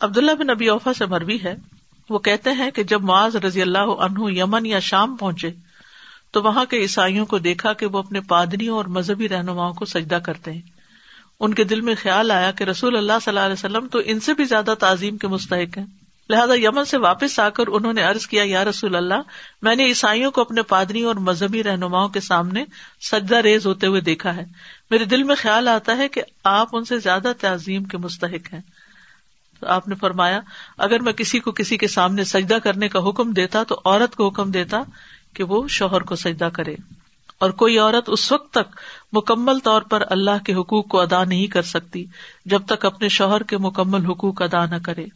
عبداللہ 0.00 0.32
بن 0.32 0.46
نبی 0.46 0.68
اوفا 0.68 0.94
سے 0.94 1.06
مربی 1.06 1.38
ہے۔ 1.44 1.56
وہ 2.10 2.18
کہتے 2.18 2.50
ہیں 2.50 2.70
کہ 2.70 2.82
جب 2.82 3.02
معاذ 3.02 3.36
رضی 3.36 3.62
اللہ 3.62 3.78
عنہ 3.78 4.32
یمن 4.32 4.66
یا 4.66 4.78
شام 4.78 5.16
پہنچے 5.16 5.50
تو 6.30 6.42
وہاں 6.42 6.64
کے 6.64 6.76
عیسائیوں 6.76 7.26
کو 7.26 7.38
دیکھا 7.38 7.72
کہ 7.72 7.86
وہ 7.86 7.98
اپنے 7.98 8.20
پادریوں 8.20 8.76
اور 8.76 8.84
مذہبی 8.84 9.28
رہنماؤں 9.28 9.72
کو 9.72 9.84
سجدہ 9.84 10.14
کرتے 10.14 10.52
ہیں۔ 10.52 10.60
ان 11.40 11.54
کے 11.54 11.64
دل 11.64 11.80
میں 11.80 11.94
خیال 12.02 12.30
آیا 12.30 12.50
کہ 12.50 12.64
رسول 12.64 12.96
اللہ 12.96 13.12
صلی 13.22 13.30
اللہ 13.30 13.40
علیہ 13.40 13.52
وسلم 13.52 13.88
تو 13.88 14.00
ان 14.04 14.20
سے 14.20 14.34
بھی 14.34 14.44
زیادہ 14.44 14.74
تعظیم 14.80 15.16
کے 15.16 15.28
مستحق 15.28 15.78
ہیں۔ 15.78 16.03
لہٰذا 16.28 16.54
یمن 16.54 16.84
سے 16.84 16.98
واپس 16.98 17.40
آ 17.40 17.48
کر 17.48 17.64
انہوں 17.66 17.92
نے 17.92 18.04
ارض 18.04 18.26
کیا، 18.26 18.42
یا 18.46 18.64
رسول 18.64 18.96
اللہ، 18.96 19.14
میں 19.62 19.76
نے 19.76 19.84
عیسائیوں 19.84 20.30
کو 20.30 20.40
اپنے 20.40 20.62
پادری 20.62 21.02
اور 21.02 21.14
مذہبی 21.14 21.62
رہنماؤں 21.62 22.08
کے 22.08 22.20
سامنے 22.20 22.64
سجدہ 23.00 23.36
ریز 23.36 23.66
ہوتے 23.66 23.86
ہوئے 23.86 24.00
دیکھا 24.00 24.36
ہے۔ 24.36 24.44
میرے 24.90 25.04
دل 25.04 25.22
میں 25.22 25.34
خیال 25.34 25.68
آتا 25.68 25.96
ہے 25.96 26.08
کہ 26.08 26.22
آپ 26.44 26.68
ان 26.72 26.84
سے 26.84 26.98
زیادہ 26.98 27.32
تعظیم 27.40 27.84
کے 27.84 27.98
مستحق 27.98 28.54
ہیں۔ 28.54 28.60
تو 29.60 29.66
آپ 29.66 29.88
نے 29.88 29.94
فرمایا، 29.94 30.40
اگر 30.78 31.00
میں 31.00 31.12
کسی 31.12 31.40
کو 31.40 31.52
کسی 31.52 31.76
کے 31.76 31.88
سامنے 31.88 32.24
سجدہ 32.24 32.58
کرنے 32.64 32.88
کا 32.88 33.08
حکم 33.08 33.32
دیتا 33.32 33.62
تو 33.62 33.80
عورت 33.84 34.14
کو 34.14 34.28
حکم 34.28 34.50
دیتا 34.50 34.82
کہ 35.34 35.44
وہ 35.44 35.68
شوہر 35.68 36.00
کو 36.00 36.16
سجدہ 36.16 36.48
کرے۔ 36.52 36.74
اور 37.38 37.50
کوئی 37.50 37.78
عورت 37.78 38.04
اس 38.06 38.32
وقت 38.32 38.50
تک 38.50 38.80
مکمل 39.12 39.58
طور 39.58 39.82
پر 39.82 40.02
اللہ 40.10 40.44
کے 40.46 40.54
حقوق 40.54 40.88
کو 40.88 41.00
ادا 41.00 41.24
نہیں 41.24 41.46
کر 41.46 41.62
سکتی 41.62 42.04
جب 42.44 42.62
تک 42.66 42.84
اپنے 42.84 43.08
شوہر 43.08 43.42
کے 43.42 43.58
مکمل 43.58 44.06
حقوق 44.06 44.42
ادا 44.42 44.66
نہ 44.66 44.76
کرے۔ 44.84 45.06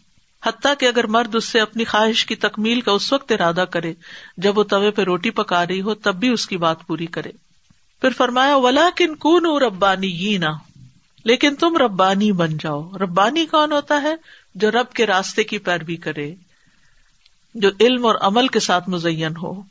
حتیٰ 0.46 0.74
کہ 0.78 0.86
اگر 0.86 1.06
مرد 1.06 1.34
اس 1.34 1.44
سے 1.44 1.60
اپنی 1.60 1.84
خواہش 1.84 2.26
کی 2.26 2.34
تکمیل 2.34 2.80
کا 2.80 2.92
اس 2.92 3.12
وقت 3.12 3.32
ارادہ 3.32 3.64
کرے، 3.70 3.94
جب 4.36 4.58
وہ 4.58 4.62
توے 4.62 4.90
پہ 4.90 5.02
روٹی 5.02 5.30
پکا 5.30 5.66
رہی 5.66 5.80
ہو، 5.80 5.94
تب 5.94 6.14
بھی 6.14 6.28
اس 6.28 6.46
کی 6.46 6.56
بات 6.56 6.86
پوری 6.86 7.06
کرے۔ 7.06 7.30
پھر 8.00 8.10
فرمایا 8.10 8.56
ولا 8.56 8.88
کن 8.96 9.14
کون 9.14 9.62
ربانی 9.62 10.38
نہ 10.38 10.46
لیکن 11.24 11.54
تم 11.54 11.76
ربانی 11.76 12.32
بن 12.32 12.56
جاؤ۔ 12.56 12.90
ربانی 13.00 13.46
کون 13.46 13.72
ہوتا 13.72 14.02
ہے؟ 14.02 14.14
جو 14.54 14.70
رب 14.70 14.92
کے 14.92 15.06
راستے 15.06 15.44
کی 15.44 15.58
پیروی 15.58 15.96
کرے، 15.96 16.34
جو 17.54 17.70
علم 17.80 18.06
اور 18.06 18.14
عمل 18.20 18.48
کے 18.48 18.60
ساتھ 18.60 18.88
مزین 18.88 19.36
ہو، 19.42 19.62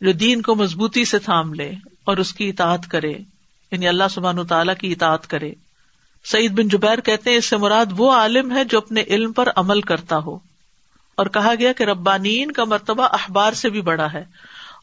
جو 0.00 0.12
دین 0.12 0.42
کو 0.42 0.54
مضبوطی 0.54 1.04
سے 1.04 1.18
تھام 1.18 1.54
لے 1.54 1.72
اور 2.04 2.16
اس 2.16 2.32
کی 2.32 2.48
اطاعت 2.48 2.90
کرے 2.90 3.12
یعنی 3.70 3.88
اللہ 3.88 4.04
سبحان 4.10 4.46
تعالیٰ 4.46 4.74
کی 4.80 4.92
اطاعت 4.92 5.26
کرے۔ 5.26 5.52
سعید 6.24 6.52
بن 6.52 6.68
جبیر 6.68 7.00
کہتے 7.00 7.30
ہیں، 7.30 7.36
اس 7.36 7.44
سے 7.44 7.56
مراد 7.56 7.86
وہ 7.96 8.12
عالم 8.12 8.56
ہے 8.56 8.64
جو 8.64 8.78
اپنے 8.78 9.02
علم 9.02 9.32
پر 9.32 9.48
عمل 9.56 9.80
کرتا 9.80 10.18
ہو۔ 10.18 10.38
اور 11.14 11.26
کہا 11.26 11.54
گیا 11.58 11.72
کہ 11.72 11.84
ربانین 11.84 12.50
کا 12.50 12.64
مرتبہ 12.64 13.08
اخبار 13.12 13.52
سے 13.52 13.68
بھی 13.68 13.80
بڑا 13.80 14.12
ہے، 14.12 14.24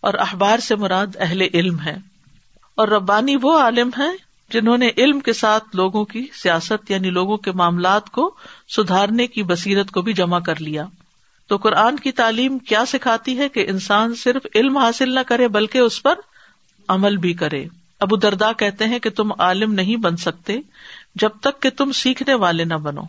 اور 0.02 0.14
اخبار 0.14 0.58
سے 0.58 0.76
مراد 0.76 1.08
اہل 1.20 1.42
علم 1.54 1.80
ہے۔ 1.80 1.98
اور 2.76 2.88
ربانی 2.88 3.36
وہ 3.42 3.60
عالم 3.60 3.90
ہے 3.98 4.10
جنہوں 4.50 4.78
نے 4.78 4.90
علم 4.98 5.20
کے 5.20 5.34
ساتھ 5.34 5.64
لوگوں 5.74 6.06
کی 6.06 6.28
سیاست 6.34 6.92
یعنی 6.92 7.10
لوگوں 7.10 7.38
کے 7.38 7.52
معاملات 7.52 8.10
کو 8.10 8.36
سدھارنے 8.78 9.28
کی 9.28 9.44
بصیرت 9.44 9.92
کو 9.92 10.02
بھی 10.02 10.14
جمع 10.14 10.40
کر 10.40 10.62
لیا۔ 10.62 10.86
تو 11.48 11.58
قرآن 11.58 11.96
کی 11.96 12.12
تعلیم 12.12 12.58
کیا 12.60 12.86
سکھاتی 12.86 13.38
ہے 13.38 13.50
کہ 13.50 13.66
انسان 13.70 14.16
صرف 14.16 14.46
علم 14.56 14.78
حاصل 14.78 15.16
نہ 15.16 15.20
کرے، 15.28 15.48
بلکہ 15.48 15.78
اس 15.78 16.04
پر 16.04 16.14
عمل 16.88 17.18
بھی 17.18 17.34
کرے۔ 17.34 17.66
ابو 18.00 18.16
دردا 18.16 18.52
کہتے 18.52 18.86
ہیں 18.86 19.00
کہ 19.00 19.10
تم 19.10 19.32
عالم 19.40 19.74
نہیں 19.74 19.96
بن 19.96 20.18
سکتے 20.18 20.58
جب 21.20 21.30
تک 21.42 21.62
کہ 21.62 21.70
تم 21.70 21.92
سیکھنے 21.92 22.34
والے 22.34 22.64
نہ 22.64 22.74
بنو 22.74 23.02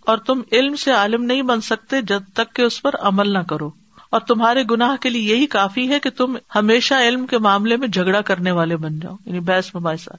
اور 0.00 0.18
تم 0.18 0.40
علم 0.52 0.76
سے 0.76 0.92
عالم 0.92 1.24
نہیں 1.24 1.42
بن 1.42 1.60
سکتے 1.60 2.02
جب 2.02 2.22
تک 2.34 2.54
کہ 2.54 2.62
اس 2.62 2.82
پر 2.82 2.94
عمل 3.00 3.32
نہ 3.32 3.38
کرو 3.38 3.70
اور 4.10 4.20
تمہارے 4.20 4.62
گناہ 4.70 4.96
کے 4.96 5.08
لیے 5.10 5.36
یہی 5.36 5.46
کافی 5.46 5.88
ہے 5.88 6.00
کہ 6.00 6.10
تم 6.10 6.36
ہمیشہ 6.54 6.94
علم 6.94 7.26
کے 7.26 7.38
معاملے 7.38 7.76
میں 7.76 7.88
جھگڑا 7.88 8.20
کرنے 8.20 8.50
والے 8.50 8.76
بن 8.76 9.00
جاؤ 9.00 9.16
یعنی 9.26 9.40
بحث 9.40 9.74
مباحثہ۔ 9.74 10.10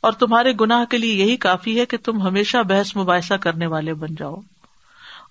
اور 0.00 0.12
تمہارے 0.12 0.52
گناہ 0.60 0.84
کے 0.84 0.98
لیے 0.98 1.14
یہی 1.14 1.36
کافی 1.36 1.80
ہے 1.80 1.86
کہ 1.86 1.96
تم 2.04 2.22
ہمیشہ 2.22 2.58
بحث 2.58 2.96
مباحثہ 2.96 3.34
کرنے 3.34 3.66
والے 3.66 3.94
بن 3.94 4.14
جاؤ۔ 4.18 4.36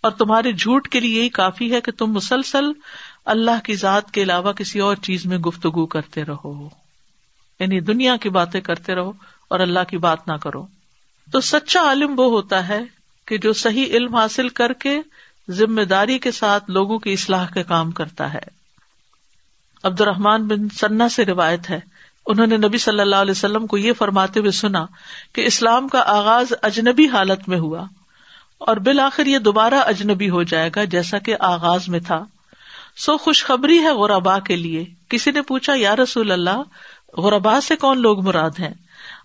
اور 0.03 0.11
تمہارے 0.11 0.51
جھوٹ 0.51 0.87
کے 0.87 0.99
لیے 0.99 1.19
یہی 1.19 1.29
کافی 1.29 1.73
ہے 1.73 1.81
کہ 1.81 1.91
تم 1.91 2.05
مسلسل 2.05 2.65
اللہ 3.25 3.63
کی 3.63 3.75
ذات 3.75 4.11
کے 4.11 4.23
علاوہ 4.23 4.51
کسی 4.51 4.79
اور 4.79 4.95
چیز 4.95 5.25
میں 5.25 5.37
گفتگو 5.37 5.85
کرتے 5.85 6.25
رہو۔ 6.25 6.69
یعنی 7.59 7.79
دنیا 7.79 8.17
کی 8.17 8.29
باتیں 8.29 8.61
کرتے 8.61 8.95
رہو 8.95 9.11
اور 9.47 9.59
اللہ 9.59 9.79
کی 9.89 9.97
بات 9.97 10.27
نہ 10.27 10.33
کرو۔ 10.33 10.65
تو 11.31 11.41
سچا 11.41 11.81
عالم 11.81 12.19
وہ 12.19 12.25
ہوتا 12.25 12.67
ہے 12.67 12.79
کہ 13.27 13.37
جو 13.37 13.53
صحیح 13.53 13.85
علم 13.85 14.15
حاصل 14.15 14.49
کر 14.49 14.73
کے 14.73 15.01
ذمہ 15.49 15.81
داری 15.81 16.19
کے 16.19 16.31
ساتھ 16.31 16.69
لوگوں 16.69 16.99
کی 16.99 17.13
اصلاح 17.13 17.47
کا 17.53 17.63
کام 17.63 17.91
کرتا 17.91 18.33
ہے۔ 18.33 18.61
عبد 19.83 20.01
الرحمان 20.01 20.47
بن 20.47 20.69
سنا 20.69 21.09
سے 21.09 21.25
روایت 21.25 21.69
ہے۔ 21.69 21.79
انہوں 22.25 22.47
نے 22.47 22.57
نبی 22.57 22.77
صلی 22.77 22.99
اللہ 22.99 23.15
علیہ 23.15 23.31
وسلم 23.31 23.67
کو 23.67 23.77
یہ 23.77 23.93
فرماتے 23.93 24.39
ہوئے 24.39 24.51
سنا 24.51 24.85
کہ 25.33 25.41
اسلام 25.41 25.87
کا 25.87 26.03
آغاز 26.05 26.53
اجنبی 26.61 27.07
حالت 27.07 27.49
میں 27.49 27.59
ہوا 27.59 27.85
اور 28.57 28.77
بالآخر 28.77 29.25
یہ 29.25 29.37
دوبارہ 29.37 29.73
اجنبی 29.73 30.29
ہو 30.29 30.43
جائے 30.43 30.69
گا 30.75 30.83
جیسا 30.83 31.17
کہ 31.17 31.35
آغاز 31.39 31.87
میں 31.87 31.99
تھا۔ 31.99 32.23
سو 32.97 33.17
خوشخبری 33.17 33.79
ہے 33.79 33.89
غربا 33.89 34.39
کے 34.39 34.55
لیے۔ 34.55 34.85
کسی 35.09 35.31
نے 35.31 35.41
پوچھا، 35.41 35.73
یا 35.75 35.95
رسول 35.95 36.31
اللہ 36.31 36.61
غربا 37.17 37.61
سے 37.61 37.75
کون 37.75 38.01
لوگ 38.01 38.25
مراد 38.25 38.51
ہیں؟ 38.59 38.73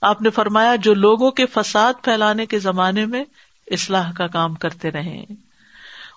آپ 0.03 0.23
نے 0.23 0.31
فرمایا 0.31 0.77
جو 0.77 0.95
لوگوں 0.95 1.31
کے 1.31 1.47
فساد 1.47 1.95
پھیلانے 2.03 2.47
کے 2.47 2.59
زمانے 2.59 3.07
میں 3.07 3.25
اصلاح 3.71 4.13
کا 4.13 4.27
کام 4.27 4.55
کرتے 4.55 4.91
رہے۔ 4.91 5.25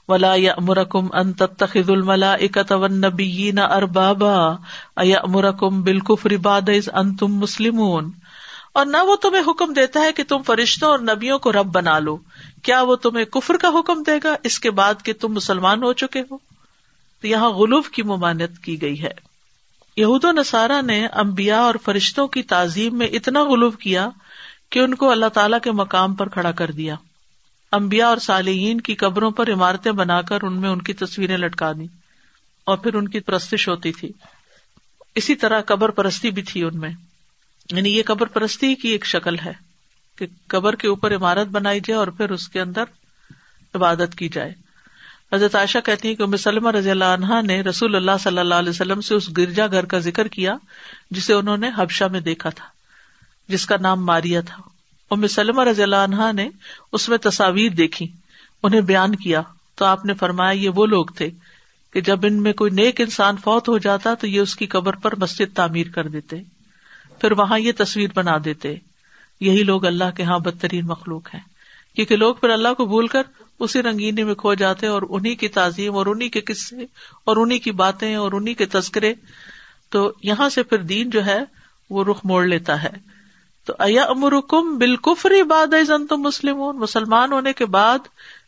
ولا 0.07 0.33
یا 0.35 0.53
امرکم 0.53 1.07
ان 1.13 1.33
تخد 1.33 1.89
الملا 1.89 2.33
اکت 2.33 2.71
نبی 2.91 3.51
نہ 3.51 3.59
اربابا 3.59 4.55
یا 5.03 5.19
امرکم 5.19 5.81
بالکفر 5.81 6.37
باد 6.37 6.69
ان 6.93 7.15
تم 7.15 7.27
مسلم 7.27 7.81
اور 8.73 8.85
نہ 8.85 8.97
وہ 8.97 9.15
تمہیں 9.15 9.43
حکم 9.51 9.73
دیتا 9.73 9.99
ہے 9.99 10.11
کہ 10.11 10.23
تم 10.23 10.41
فرشتوں 10.41 10.89
اور 10.89 10.99
نبیوں 10.99 11.39
کو 11.39 11.51
رب 11.51 11.65
بنا 11.65 11.99
لو۔ 11.99 12.17
کیا 12.63 12.81
وہ 12.81 12.95
تمہیں 12.95 13.25
کفر 13.25 13.57
کا 13.57 13.67
حکم 13.67 14.03
دے 14.03 14.11
گا 14.23 14.35
اس 14.43 14.59
کے 14.59 14.71
بعد 14.71 14.93
کہ 15.03 15.13
تم 15.21 15.33
مسلمان 15.33 15.83
ہو 15.83 15.93
چکے 15.93 16.21
ہو؟ 16.31 16.37
تو 17.21 17.27
یہاں 17.27 17.49
غلوف 17.49 17.89
کی 17.89 18.03
ممانت 18.03 18.59
کی 18.59 18.81
گئی 18.81 19.03
ہے۔ 19.03 19.28
یہود 19.99 20.23
و 20.23 20.31
نصارہ 20.31 20.81
نے 20.81 21.07
امبیا 21.07 21.59
اور 21.59 21.75
فرشتوں 21.85 22.27
کی 22.27 22.43
تعظیم 22.43 22.97
میں 22.97 23.07
اتنا 23.07 23.43
غلوف 23.43 23.77
کیا 23.77 24.09
کہ 24.69 24.79
ان 24.79 24.95
کو 24.95 25.11
اللہ 25.11 25.25
تعالی 25.25 25.57
کے 25.63 25.71
مقام 25.71 26.15
پر 26.15 26.29
کھڑا 26.29 26.51
کر 26.51 26.71
دیا۔ 26.71 26.95
امبیا 27.71 28.07
اور 28.07 28.17
صالحین 28.17 28.81
کی 28.81 28.95
قبروں 28.95 29.31
پر 29.31 29.53
عمارتیں 29.53 29.91
بنا 29.91 30.21
کر 30.21 30.37
ان 30.41 30.61
میں 30.61 30.69
ان 30.69 30.81
کی 30.81 30.93
تصویریں 30.93 31.37
لٹکا 31.37 31.71
دی 31.71 31.87
اور 32.65 32.77
پھر 32.77 32.93
ان 32.93 33.07
کی 33.07 33.19
پرستش 33.19 33.67
ہوتی 33.67 33.91
تھی۔ 33.91 34.11
اسی 35.15 35.35
طرح 35.35 35.61
قبر 35.61 35.89
پرستی 35.89 36.31
بھی 36.31 36.41
تھی 36.41 36.63
ان 36.63 36.79
میں۔ 36.79 36.91
یعنی 37.71 37.97
یہ 37.97 38.03
قبر 38.05 38.27
پرستی 38.27 38.75
کی 38.75 38.87
ایک 38.87 39.05
شکل 39.05 39.39
ہے 39.39 39.53
کہ 40.17 40.25
قبر 40.47 40.75
کے 40.75 40.87
اوپر 40.87 41.15
عمارت 41.15 41.47
بنائی 41.47 41.79
جائے 41.79 41.97
اور 41.99 42.07
پھر 42.07 42.29
اس 42.29 42.49
کے 42.49 42.61
اندر 42.61 42.83
عبادت 43.73 44.15
کی 44.17 44.29
جائے۔ 44.29 44.68
حضرت 45.33 45.55
عائشہ 45.55 45.77
کہتی 45.85 46.07
ہیں 46.07 46.15
کہ 46.15 46.25
مسلمہ 46.25 46.71
رضی 46.71 46.91
اللہ 46.91 47.05
عنہا 47.05 47.41
نے 47.41 47.61
رسول 47.61 47.95
اللہ 47.95 48.11
صلی 48.19 48.37
اللہ 48.37 48.55
علیہ 48.55 48.69
وسلم 48.69 49.01
سے 49.01 49.15
اس 49.15 49.37
گرجا 49.37 49.67
گھر 49.67 49.85
کا 49.85 49.99
ذکر 49.99 50.27
کیا 50.27 50.55
جسے 51.11 51.33
انہوں 51.33 51.57
نے 51.57 51.69
حبشہ 51.77 52.03
میں 52.05 52.19
دیکھا 52.19 52.49
تھا، 52.49 52.65
جس 53.47 53.65
کا 53.65 53.75
نام 53.81 54.05
ماریا 54.05 54.41
تھا۔ 54.41 54.63
ام 55.11 55.27
سلمہ 55.27 55.63
رضی 55.63 55.83
اللہ 55.83 55.95
عنہا 55.95 56.31
نے 56.31 56.49
اس 56.91 57.09
میں 57.09 57.17
تصاویر 57.17 57.71
دیکھی، 57.71 58.07
انہیں 58.63 58.81
بیان 58.81 59.15
کیا۔ 59.15 59.41
تو 59.75 59.85
آپ 59.85 60.05
نے 60.05 60.13
فرمایا، 60.13 60.51
یہ 60.51 60.69
وہ 60.69 60.85
لوگ 60.85 61.05
تھے 61.05 61.29
کہ 61.93 62.01
جب 62.01 62.19
ان 62.23 62.43
میں 62.43 62.53
کوئی 62.53 62.71
نیک 62.71 63.01
انسان 63.01 63.35
فوت 63.37 63.69
ہو 63.69 63.77
جاتا 63.77 64.13
تو 64.13 64.27
یہ 64.27 64.39
اس 64.39 64.55
کی 64.55 64.65
قبر 64.65 64.93
پر 64.93 65.15
مسجد 65.15 65.55
تعمیر 65.55 65.87
کر 65.87 66.07
دیتے، 66.07 66.35
پھر 67.21 67.31
وہاں 67.31 67.59
یہ 67.59 67.71
تصویر 67.77 68.09
بنا 68.15 68.37
دیتے۔ 68.45 68.75
یہی 69.39 69.63
لوگ 69.63 69.85
اللہ 69.85 70.11
کے 70.17 70.23
ہاں 70.23 70.39
بدترین 70.39 70.85
مخلوق 70.85 71.33
ہیں۔ 71.33 71.41
کیونکہ 71.95 72.15
لوگ 72.15 72.35
پھر 72.35 72.49
اللہ 72.49 72.73
کو 72.77 72.85
بھول 72.85 73.07
کر 73.07 73.21
اسی 73.59 73.83
رنگینی 73.83 74.23
میں 74.23 74.35
کھو 74.35 74.53
جاتے 74.53 74.87
اور 74.87 75.01
انہیں 75.09 75.35
کی 75.35 75.47
تعظیم 75.47 75.95
اور 75.95 76.05
انہیں 76.05 76.29
کے 76.29 76.41
قصے 76.41 76.75
اور 77.23 77.37
انہیں 77.37 77.59
کی 77.59 77.71
باتیں 77.71 78.15
اور 78.15 78.31
انہیں 78.31 78.55
کے 78.55 78.65
تذکرے، 78.65 79.13
تو 79.89 80.13
یہاں 80.23 80.49
سے 80.49 80.63
پھر 80.63 80.77
دین 80.77 81.09
جو 81.09 81.25
ہے 81.25 81.39
وہ 81.89 82.03
رخ 82.03 82.21
موڑ 82.23 82.45
لیتا 82.45 82.83
ہے۔ 82.83 82.89
تو 83.65 83.73
ایا 83.79 84.03
امرکم 84.03 84.77
بالکفری 84.77 85.43
باد 85.43 85.73
تم 86.09 86.17
مسلم 86.17 86.57
مسلمان 86.57 87.31
ہونے 87.31 87.53
کے 87.53 87.65
بعد 87.65 87.99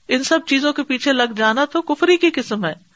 ان 0.07 0.23
سب 0.23 0.39
چیزوں 0.47 0.73
کے 0.73 0.83
پیچھے 0.83 1.13
لگ 1.13 1.33
جانا 1.37 1.65
تو 1.65 1.81
کفری 1.81 2.17
کی 2.17 2.29
قسم 2.29 2.65
ہے۔ 2.65 2.90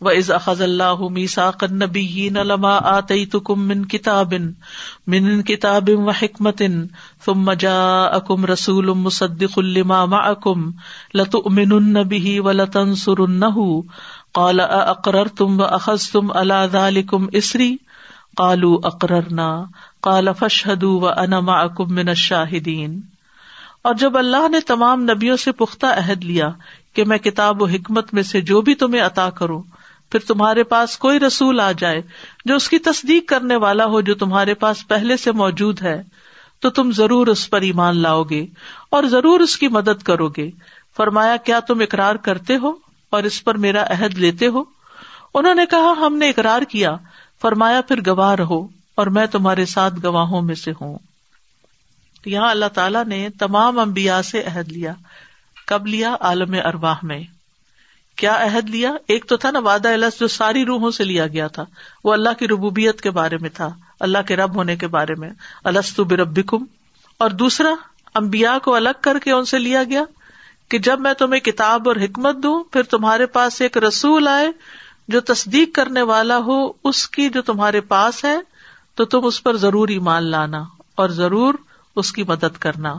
و 0.00 0.08
از 0.08 0.30
اخذ 0.30 0.60
اللہ 0.60 1.00
میسا 1.10 1.50
نبی 1.72 2.28
لما 2.28 2.74
آتی 2.88 3.24
تم 3.26 3.62
من 3.62 3.84
کتاب 3.84 4.34
من 5.06 5.42
کتاب 5.42 5.88
و 5.94 6.10
حکمت 6.10 6.62
ثم 7.24 7.52
جاءکم 7.54 8.44
رسول 8.44 8.92
مصدق 8.96 9.58
لما 9.58 10.04
معکم 10.06 10.68
لتؤمنن 11.14 12.02
به 12.04 12.34
ولتنصرنه 12.40 13.66
قال 14.32 14.60
اقررتم 14.60 15.58
و 15.60 15.62
اخذتم 15.62 16.30
على 16.32 16.60
ذلكم 16.72 17.26
اسری 17.32 17.70
قالوا 18.36 18.76
اقررنا 18.84 19.48
قال 20.02 20.32
فاشهدوا 20.34 21.00
وانا 21.00 21.40
معكم 21.40 21.92
من 21.92 22.08
الشاهدين 22.08 23.00
اور 23.82 23.94
جب 23.94 24.16
اللہ 24.16 24.48
نے 24.48 24.60
تمام 24.66 25.02
نبیوں 25.02 25.36
سے 25.36 25.52
پختہ 25.52 25.86
عہد 25.96 26.24
لیا 26.24 26.48
کہ 26.92 27.04
میں 27.04 27.18
کتاب 27.18 27.62
و 27.62 27.66
حکمت 27.66 28.14
میں 28.14 28.22
سے 28.22 28.40
جو 28.42 28.60
بھی 28.60 28.74
تمہیں 28.74 29.02
عطا 29.02 29.28
کروں 29.30 29.60
پھر 30.10 30.18
تمہارے 30.18 30.62
پاس 30.62 30.98
کوئی 30.98 31.20
رسول 31.20 31.60
آ 31.60 31.72
جائے 31.72 32.02
جو 32.44 32.56
اس 32.56 32.68
کی 32.68 32.78
تصدیق 32.78 33.28
کرنے 33.28 33.56
والا 33.56 33.84
ہو 33.84 34.00
جو 34.00 34.14
تمہارے 34.14 34.54
پاس 34.54 34.88
پہلے 34.88 35.16
سے 35.16 35.32
موجود 35.32 35.82
ہے، 35.82 36.02
تو 36.60 36.70
تم 36.70 36.92
ضرور 36.92 37.26
اس 37.26 37.50
پر 37.50 37.60
ایمان 37.60 37.96
لاؤ 37.96 38.22
گے 38.22 38.46
اور 38.90 39.04
ضرور 39.04 39.40
اس 39.40 39.56
کی 39.56 39.68
مدد 39.68 40.02
کرو 40.02 40.28
گے۔ 40.28 40.50
فرمایا، 40.96 41.36
کیا 41.36 41.60
تم 41.60 41.80
اقرار 41.80 42.14
کرتے 42.14 42.56
ہو 42.56 42.72
اور 43.10 43.22
اس 43.22 43.44
پر 43.44 43.54
میرا 43.54 43.82
عہد 43.82 44.18
لیتے 44.18 44.46
ہو؟ 44.46 44.64
انہوں 45.34 45.54
نے 45.54 45.66
کہا، 45.66 46.06
ہم 46.06 46.16
نے 46.16 46.28
اقرار 46.28 46.62
کیا۔ 46.62 46.96
فرمایا، 47.42 47.80
پھر 47.80 48.00
گواہ 48.06 48.34
رہو 48.34 48.68
اور 48.94 49.06
میں 49.06 49.26
تمہارے 49.26 49.64
ساتھ 49.64 49.94
گواہوں 50.04 50.42
میں 50.42 50.54
سے 50.54 50.70
ہوں۔ 50.80 50.98
یہاں 52.26 52.50
اللہ 52.50 52.66
تعالیٰ 52.66 53.04
نے 53.04 53.28
تمام 53.38 53.78
امبیا 53.78 54.22
سے 54.22 54.42
عہد 54.42 54.72
لیا 54.72 54.94
کب 55.66 55.86
لیا 55.86 56.16
عالم 56.20 56.54
ارواہ 56.64 56.96
میں۔ 57.02 57.37
کیا 58.18 58.44
عہد 58.44 58.70
لیا؟ 58.70 58.92
ایک 59.08 59.26
تو 59.26 59.36
تھا 59.36 59.50
نا 59.50 59.58
وعدہ 59.58 59.88
الس 59.88 60.20
جو 60.20 60.28
ساری 60.28 60.64
روحوں 60.64 60.90
سے 60.90 61.04
لیا 61.04 61.26
گیا 61.26 61.48
تھا، 61.48 61.64
وہ 62.04 62.12
اللہ 62.12 62.28
کی 62.38 62.48
ربوبیت 62.48 63.00
کے 63.00 63.10
بارے 63.10 63.38
میں 63.38 63.50
تھا، 63.50 63.68
اللہ 64.00 64.18
کے 64.26 64.36
رب 64.36 64.54
ہونے 64.54 64.76
کے 64.76 64.86
بارے 64.86 65.14
میں۔ 65.14 65.30
السط 65.64 66.00
بربکم۔ 66.00 66.64
اور 67.18 67.30
دوسرا 67.30 67.74
امبیا 68.14 68.58
کو 68.58 68.74
الگ 68.74 68.88
کر 69.00 69.18
کے 69.18 69.32
ان 69.32 69.44
سے 69.44 69.58
لیا 69.58 69.84
گیا 69.84 70.04
کہ 70.68 70.78
جب 70.78 71.00
میں 71.00 71.14
تمہیں 71.14 71.40
کتاب 71.40 71.88
اور 71.88 71.96
حکمت 71.96 72.36
دوں، 72.42 72.64
پھر 72.64 72.82
تمہارے 72.82 73.26
پاس 73.26 73.60
ایک 73.60 73.76
رسول 73.76 74.28
آئے 74.28 74.48
جو 75.08 75.20
تصدیق 75.20 75.74
کرنے 75.74 76.02
والا 76.02 76.38
ہو، 76.38 76.72
اس 76.84 77.08
کی 77.08 77.28
جو 77.28 77.42
تمہارے 77.42 77.80
پاس 77.80 78.24
ہے، 78.24 78.38
تو 78.94 79.04
تم 79.04 79.20
اس 79.24 79.42
پر 79.42 79.56
ضرور 79.56 79.88
ایمان 79.88 80.22
لانا 80.22 80.64
اور 80.94 81.08
ضرور 81.08 81.54
اس 81.96 82.12
کی 82.12 82.22
مدد 82.22 82.58
کرنا۔ 82.60 82.94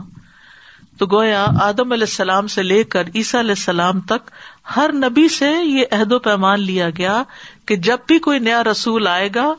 تو 1.00 1.06
گویا 1.06 1.46
آدم 1.60 1.92
علیہ 1.92 2.06
السلام 2.08 2.46
سے 2.46 2.62
لے 2.62 2.84
کر 2.84 3.04
عیسیٰ 3.14 3.40
علیہ 3.40 3.50
السلام 3.50 4.00
تک 4.00 4.30
ہر 4.76 4.90
نبی 4.92 5.28
سے 5.28 5.50
یہ 5.64 5.84
عہد 5.92 6.12
و 6.12 6.18
پیمان 6.18 6.60
لیا 6.60 6.90
گیا 6.90 7.22
کہ 7.66 7.76
جب 7.76 7.98
بھی 8.06 8.18
کوئی 8.18 8.38
نیا 8.38 8.64
رسول 8.64 9.06
آئے 9.06 9.28
گا، 9.34 9.54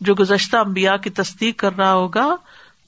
جو 0.00 0.14
گزشتہ 0.14 0.56
امبیا 0.56 0.96
کی 0.96 1.10
تصدیق 1.10 1.56
کر 1.56 1.76
رہا 1.76 1.92
ہوگا، 1.92 2.36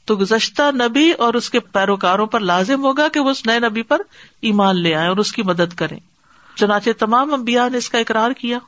تو 0.05 0.17
گزشتہ 0.17 0.63
نبی 0.75 1.11
اور 1.11 1.35
اس 1.35 1.51
کے 1.51 1.61
پیروکاروں 1.61 2.27
پر 2.27 2.41
لازم 2.41 2.85
ہوگا 2.85 3.09
کہ 3.09 3.21
وہ 3.21 3.31
اس 3.31 3.47
نئے 3.47 3.59
نبی 3.59 3.83
پر 3.83 4.03
ایمان 4.41 4.83
لے 4.83 4.95
آئے 4.95 5.09
اور 5.09 5.17
اس 5.17 5.33
کی 5.33 5.43
مدد 5.43 5.75
کرے 5.75 5.97
چنانچہ 6.57 6.91
تمام 6.99 7.35
امبیا 7.35 7.69
نے 7.69 7.79
اس 7.79 7.91
کا 7.91 7.99
اقرار 7.99 8.31
کیا 8.31 8.59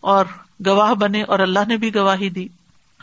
اور 0.00 0.24
گواہ 0.66 0.94
بنے 0.94 1.22
اور 1.22 1.38
اللہ 1.38 1.68
نے 1.68 1.76
بھی 1.76 1.94
گواہی 1.94 2.28
دی۔ 2.28 2.48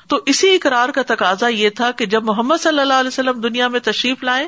تو 0.08 0.20
اسی 0.26 0.56
اقرار 0.56 0.90
کا 0.90 1.02
تقاضا 1.08 1.48
یہ 1.48 1.70
تھا 1.70 1.92
کہ 1.92 2.06
جب 2.06 2.24
محمد 2.24 2.58
صلی 2.62 2.80
اللہ 2.80 2.94
علیہ 2.94 3.08
وسلم 3.08 3.40
دنیا 3.42 3.68
میں 3.68 3.80
تشریف 3.80 4.24
لائے 4.24 4.48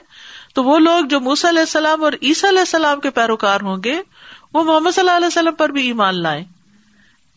تو 0.58 0.64
وہ 0.64 0.80
لوگ 0.80 1.06
جو 1.06 1.20
موس 1.20 1.46
علیہ 1.46 1.60
السلام 1.60 2.04
اور 2.04 2.14
عیسیٰ 2.22 2.50
علیہ 2.50 2.60
السلام 2.60 3.00
کے 3.00 3.10
پیروکار 3.10 3.62
ہوں 3.62 3.78
گے، 3.84 4.02
وہ 4.54 4.64
محمد 4.64 4.92
صلی 4.96 5.02
اللہ 5.02 5.18
علیہ 5.18 5.28
وسلم 5.28 5.56
پر 5.56 5.70
بھی 5.70 5.86
ایمان 5.86 6.22
لائے 6.22 6.44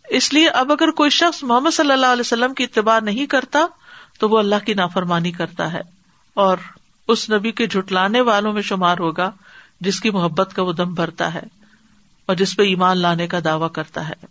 اس 0.08 0.32
لیے 0.32 0.48
اب 0.48 0.72
اگر 0.72 0.90
کوئی 0.90 1.10
شخص 1.10 1.44
محمد 1.44 1.70
صلی 1.70 1.92
اللہ 1.92 2.06
علیہ 2.06 2.20
وسلم 2.20 2.54
کی 2.54 2.64
اتباع 2.64 3.00
نہیں 3.00 3.26
کرتا، 3.26 3.58
تو 4.18 4.28
وہ 4.28 4.38
اللہ 4.38 4.64
کی 4.66 4.74
نافرمانی 4.74 5.32
کرتا 5.32 5.72
ہے 5.72 5.80
اور 6.34 6.56
اس 7.08 7.30
نبی 7.30 7.52
کے 7.52 7.66
جھٹلانے 7.66 8.20
والوں 8.20 8.52
میں 8.52 8.62
شمار 8.62 8.98
ہوگا، 8.98 9.30
جس 9.80 10.00
کی 10.00 10.10
محبت 10.10 10.56
کا 10.56 10.62
وہ 10.62 10.72
دم 10.72 10.94
بھرتا 10.94 11.34
ہے 11.34 11.42
اور 12.26 12.36
جس 12.36 12.56
پہ 12.56 12.62
ایمان 12.62 12.98
لانے 12.98 13.26
کا 13.26 13.38
دعوی 13.44 13.68
کرتا 13.72 14.08
ہے۔ 14.08 14.26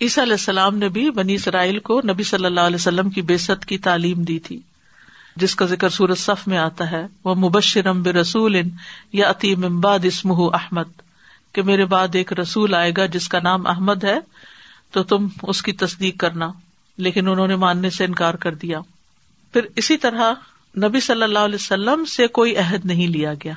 عیسیٰ 0.00 0.24
علیہ 0.24 0.34
السلام 0.34 0.78
نے 0.78 0.88
بھی 0.88 1.10
بنی 1.10 1.34
اسرائیل 1.34 1.78
کو 1.78 2.00
نبی 2.08 2.22
صلی 2.22 2.46
اللہ 2.46 2.60
علیہ 2.60 2.76
وسلم 2.76 3.10
کی 3.10 3.22
بےسط 3.22 3.64
کی 3.64 3.78
تعلیم 3.78 4.22
دی 4.22 4.38
تھی۔ 4.38 4.60
جس 5.36 5.54
کا 5.54 5.66
ذکر 5.66 5.88
سورت 5.88 6.18
صف 6.18 6.48
میں 6.48 6.58
آتا 6.58 6.90
ہے 6.90 7.06
وہ 7.24 7.34
مبشرم 7.34 8.02
رسول 8.04 8.56
یا 9.12 9.30
عطیم 9.30 9.64
امباد 9.64 9.98
اسمہ 10.02 10.54
احمد 10.54 11.02
کہ 11.52 11.62
میرے 11.62 11.84
بعد 11.84 12.08
ایک 12.12 12.32
رسول 12.32 12.74
آئے 12.74 12.92
گا 12.96 13.06
جس 13.06 13.28
کا 13.28 13.38
نام 13.42 13.66
احمد 13.66 14.04
ہے، 14.04 14.18
تو 14.90 15.02
تم 15.02 15.26
اس 15.42 15.62
کی 15.62 15.72
تصدیق 15.72 16.20
کرنا۔ 16.20 16.52
لیکن 16.98 17.28
انہوں 17.28 17.48
نے 17.48 17.56
ماننے 17.56 17.90
سے 17.90 18.04
انکار 18.04 18.34
کر 18.34 18.54
دیا۔ 18.54 18.80
پھر 19.52 19.60
اسی 19.76 19.96
طرح 19.96 20.32
نبی 20.76 21.00
صلی 21.00 21.22
اللہ 21.22 21.38
علیہ 21.38 21.54
وسلم 21.54 22.04
سے 22.04 22.26
کوئی 22.26 22.56
عہد 22.56 22.84
نہیں 22.84 23.06
لیا 23.06 23.34
گیا 23.34 23.54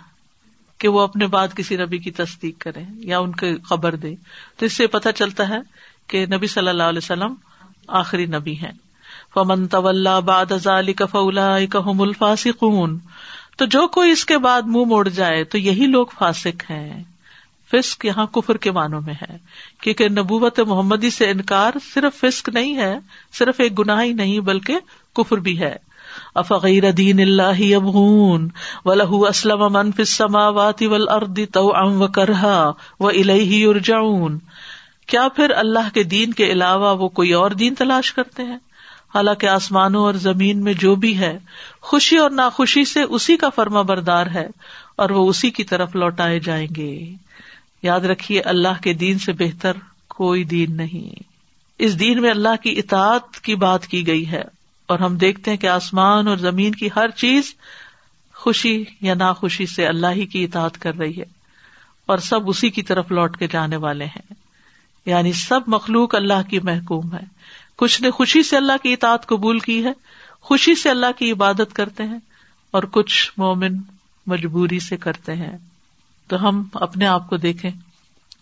کہ 0.77 0.87
وہ 0.87 0.99
اپنے 0.99 1.27
بعد 1.27 1.47
کسی 1.55 1.77
نبی 1.77 1.97
کی 1.97 2.11
تصدیق 2.11 2.55
کرے 2.59 2.83
یا 2.89 3.19
ان 3.19 3.31
کی 3.31 3.57
خبر 3.69 3.95
دے۔ 3.95 4.15
تو 4.57 4.65
اس 4.65 4.73
سے 4.73 4.87
پتہ 4.87 5.09
چلتا 5.15 5.49
ہے 5.49 5.59
کہ 6.07 6.25
نبی 6.25 6.47
صلی 6.47 6.67
اللہ 6.67 6.83
علیہ 6.83 6.97
وسلم 6.97 7.33
آخری 7.87 8.25
نبی 8.25 8.61
ہے 8.61 8.88
فمن 9.33 9.67
طول 9.67 10.07
باد 10.25 10.67
فولا 11.11 11.57
الفاسقون۔ 11.99 12.99
تو 13.57 13.65
جو 13.65 13.87
کوئی 13.87 14.11
اس 14.11 14.25
کے 14.25 14.37
بعد 14.37 14.61
منہ 14.61 14.83
موڑ 14.83 15.09
جائے، 15.09 15.43
تو 15.43 15.57
یہی 15.57 15.85
لوگ 15.85 16.05
فاسق 16.19 16.71
ہیں۔ 16.71 17.03
فسق 17.71 18.05
یہاں 18.05 18.25
کفر 18.25 18.57
کے 18.57 18.71
معنوں 18.71 19.01
میں 19.01 19.13
ہے۔ 19.13 19.37
کیونکہ 19.81 20.09
نبوت 20.09 20.59
محمدی 20.59 21.09
سے 21.09 21.29
انکار 21.29 21.71
صرف 21.93 22.19
فسق 22.19 22.49
نہیں 22.49 22.77
ہے، 22.77 22.99
صرف 23.33 23.55
ایک 23.57 23.79
گناہ 23.79 24.03
ہی 24.03 24.13
نہیں، 24.13 24.39
بلکہ 24.39 24.79
کفر 25.15 25.37
بھی 25.37 25.59
ہے۔ 25.59 25.75
افغیر 26.35 26.91
دین 26.91 27.19
اللہ 27.19 27.75
ابغون 27.75 28.49
و 28.85 28.93
لہو 28.93 29.25
اسلم 29.25 29.73
من 29.73 29.91
فی 29.91 30.01
السماوات 30.01 30.83
والارض 30.83 31.39
طوعا 31.53 31.83
و 31.83 32.07
کرہا 32.07 32.71
و 32.99 33.07
الیہ 33.07 33.67
یرجعون۔ 33.67 34.39
کیا 35.07 35.27
پھر 35.35 35.51
اللہ 35.55 35.93
کے 35.93 36.03
دین 36.03 36.33
کے 36.33 36.45
علاوہ 36.45 36.97
وہ 36.97 37.09
کوئی 37.09 37.33
اور 37.33 37.51
دین 37.51 37.75
تلاش 37.75 38.13
کرتے 38.13 38.43
ہیں؟ 38.43 38.57
حالانکہ 39.15 39.47
آسمانوں 39.47 40.01
اور 40.01 40.13
زمین 40.13 40.63
میں 40.63 40.73
جو 40.73 40.95
بھی 40.95 41.17
ہے، 41.17 41.39
خوشی 41.81 42.17
اور 42.17 42.29
ناخوشی 42.29 42.85
سے 42.85 43.01
اسی 43.01 43.37
کا 43.37 43.49
فرما 43.49 43.81
بردار 43.81 44.25
ہے 44.25 44.47
اور 44.95 45.09
وہ 45.09 45.29
اسی 45.29 45.49
کی 45.49 45.63
طرف 45.63 45.95
لوٹائے 45.95 46.39
جائیں 46.39 46.67
گے۔ 46.77 47.11
یاد 47.83 47.99
رکھیے، 47.99 48.41
اللہ 48.41 48.81
کے 48.83 48.93
دین 48.93 49.19
سے 49.19 49.33
بہتر 49.33 49.71
کوئی 50.07 50.43
دین 50.43 50.77
نہیں۔ 50.77 51.23
اس 51.77 51.99
دین 51.99 52.21
میں 52.21 52.29
اللہ 52.29 52.55
کی 52.63 52.71
اطاعت 52.77 53.39
کی 53.39 53.55
بات 53.55 53.87
کی 53.87 54.07
گئی 54.07 54.31
ہے 54.31 54.43
اور 54.87 54.99
ہم 54.99 55.17
دیکھتے 55.17 55.51
ہیں 55.51 55.57
کہ 55.57 55.67
آسمان 55.67 56.27
اور 56.27 56.37
زمین 56.37 56.71
کی 56.71 56.89
ہر 56.95 57.09
چیز 57.09 57.53
خوشی 58.35 58.83
یا 59.01 59.13
ناخوشی 59.13 59.65
سے 59.65 59.87
اللہ 59.87 60.07
ہی 60.07 60.25
کی 60.25 60.43
اطاعت 60.43 60.77
کر 60.77 60.95
رہی 60.95 61.17
ہے 61.17 61.25
اور 62.05 62.17
سب 62.17 62.49
اسی 62.49 62.69
کی 62.69 62.81
طرف 62.81 63.11
لوٹ 63.11 63.37
کے 63.37 63.47
جانے 63.47 63.75
والے 63.75 64.05
ہیں۔ 64.05 64.33
یعنی 65.05 65.33
سب 65.33 65.59
مخلوق 65.67 66.15
اللہ 66.15 66.49
کی 66.49 66.59
محکوم 66.59 67.13
ہے۔ 67.13 67.38
کچھ 67.79 68.01
نے 68.01 68.11
خوشی 68.11 68.43
سے 68.43 68.57
اللہ 68.57 68.73
کی 68.83 68.93
اطاعت 68.93 69.27
قبول 69.27 69.59
کی 69.59 69.85
ہے، 69.85 69.91
خوشی 70.41 70.75
سے 70.75 70.89
اللہ 70.89 71.11
کی 71.17 71.31
عبادت 71.31 71.73
کرتے 71.73 72.03
ہیں 72.03 72.19
اور 72.71 72.83
کچھ 72.83 73.31
مومن 73.37 73.77
مجبوری 74.27 74.79
سے 74.79 74.97
کرتے 74.97 75.35
ہیں۔ 75.35 75.57
تو 76.27 76.47
ہم 76.47 76.63
اپنے 76.73 77.05
آپ 77.05 77.29
کو 77.29 77.37
دیکھیں 77.37 77.71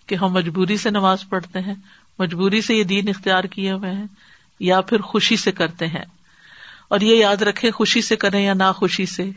کہ 0.07 0.15
ہم 0.15 0.33
مجبوری 0.33 0.77
سے 0.77 0.89
نماز 0.89 1.29
پڑھتے 1.29 1.59
ہیں، 1.59 1.73
مجبوری 2.19 2.61
سے 2.61 2.75
یہ 2.75 2.83
دین 2.83 3.09
اختیار 3.09 3.43
کیے 3.43 3.71
ہوئے 3.71 3.91
ہیں 3.91 4.05
یا 4.59 4.81
پھر 4.81 5.01
خوشی 5.01 5.35
سے 5.35 5.51
کرتے 5.51 5.87
ہیں۔ 5.87 6.05
اور 6.87 6.99
یہ 6.99 7.15
یاد 7.15 7.41
رکھے 7.41 7.71
خوشی 7.71 8.01
سے 8.01 8.15
کریں 8.15 8.45
یا 8.45 8.53
نہ 8.53 8.71
خوشی 8.75 9.05
سے، 9.05 9.29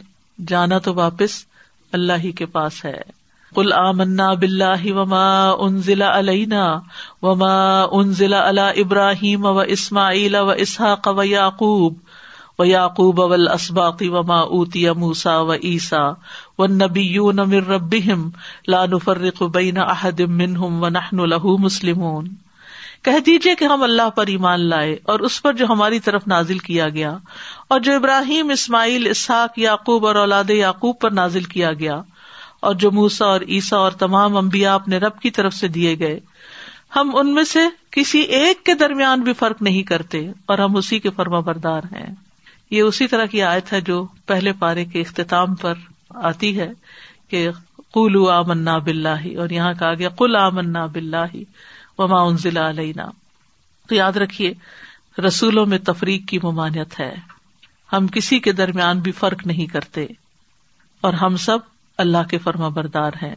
جانا 0.49 0.79
تو 0.79 0.95
واپس 0.95 1.45
اللہ 1.93 2.13
ہی 2.19 2.33
کے 2.33 2.47
پاس 2.47 2.85
ہے۔ 2.85 3.20
کل 3.55 3.73
آمنا 3.73 4.35
بلّہ 4.35 4.93
وما 4.93 5.51
ان 5.51 5.79
ضلع 5.79 6.19
علینا 6.19 6.81
وما 7.23 7.83
ان 7.93 8.13
ضلع 8.13 8.49
اللہ 8.49 8.61
ابراہیم 8.61 9.45
و 9.45 9.59
اسماعیل 9.59 10.35
و 10.35 10.51
اسحاق 10.51 11.09
و 11.17 11.23
یعقوب 11.23 11.95
و 12.59 12.65
یعقوب 12.65 13.23
اول 13.23 13.49
اسباقی 13.49 14.09
وما 14.09 14.41
اوتی 14.41 14.91
موسا 14.91 15.41
و 15.41 15.53
عیسا 15.53 16.13
و 16.59 16.67
نبی 16.67 17.19
نمر 17.33 17.69
ربیم 17.69 18.29
لان 18.69 18.99
فرق 18.99 19.43
بین 19.43 19.77
احد 19.77 20.21
منہم 20.21 20.83
و 20.83 20.89
نحن 20.89 21.21
له 21.29 21.57
مسلمون۔ 21.59 22.29
کہہ 23.05 23.21
دیجیے 23.27 23.55
کہ 23.55 23.65
ہم 23.65 23.83
اللہ 23.83 24.11
پر 24.11 24.27
ایمان 24.27 24.61
لائے 24.61 24.99
اور 25.03 25.21
اس 25.21 25.43
پر 25.43 25.53
جو 25.53 25.67
ہماری 25.67 26.01
طرف 26.01 26.27
نازل 26.27 26.59
کیا 26.59 26.89
گیا 26.89 27.17
اور 27.69 27.81
جو 27.81 27.95
ابراہیم، 27.95 28.51
اسماعیل، 28.51 29.07
اسحاق، 29.11 29.59
یعقوب 29.59 30.07
اور 30.07 30.15
اولاد 30.15 30.51
یعقوب 30.51 30.99
پر 31.01 31.11
نازل 31.11 31.43
کیا 31.43 31.73
گیا۔ 31.73 32.03
اور 32.61 32.75
جو 32.75 32.91
موسا 32.91 33.27
اور 33.27 33.41
عیسا 33.41 33.77
اور 33.77 33.93
تمام 33.93 34.37
امبیا 34.37 34.75
اپنے 34.75 34.99
رب 34.99 35.19
کی 35.19 35.31
طرف 35.31 35.55
سے 35.55 35.69
دیے 35.69 35.99
گئے، 35.99 36.21
ہم 36.97 37.11
ان 37.15 37.35
میں 37.35 37.45
سے 37.45 37.59
کسی 37.91 38.19
ایک 38.19 38.65
کے 38.65 38.75
درمیان 38.75 39.21
بھی 39.21 39.33
فرق 39.33 39.63
نہیں 39.63 39.83
کرتے 39.83 40.29
اور 40.47 40.59
ہم 40.59 40.77
اسی 40.77 40.99
کے 40.99 41.11
فرما 41.11 41.41
بردار 41.41 41.81
ہیں۔ 41.93 42.15
یہ 42.71 42.83
اسی 42.83 43.07
طرح 43.07 43.25
کی 43.25 43.43
آیت 43.43 43.73
ہے 43.73 43.81
جو 43.81 44.07
پہلے 44.27 44.53
پارے 44.53 44.85
کے 44.85 45.01
اختتام 45.01 45.55
پر 45.55 45.75
آتی 46.11 46.61
ہے 46.61 46.71
کہ 47.29 47.49
قلو 47.95 48.29
آ 48.29 48.43
منا 48.43 48.79
بلّہ 48.79 49.39
اور 49.39 49.51
یہاں 49.51 49.75
کہا 49.75 49.95
گیا 49.95 50.09
کل 50.09 50.37
آ 50.37 50.49
منا 50.49 50.87
بلّہ 50.87 51.37
وما 51.99 52.37
ضلع 52.37 52.69
علینا۔ 52.69 53.07
تو 53.89 53.95
یاد 53.95 54.13
رکھیے، 54.13 54.53
رسولوں 55.21 55.67
میں 55.67 55.79
تفریق 55.79 56.29
کی 56.29 56.39
ممانعت 56.43 57.01
ہے۔ 57.01 57.15
ہم 57.93 58.07
کسی 58.07 58.39
کے 58.39 58.53
درمیان 58.53 58.99
بھی 58.99 59.13
فرق 59.13 59.47
نہیں 59.47 59.67
کرتے 59.67 60.07
اور 61.01 61.13
ہم 61.13 61.37
سب 61.37 61.59
اللہ 62.01 62.27
کے 62.31 62.39
فرما 62.39 62.69
بردار 62.69 63.13
ہیں۔ 63.23 63.35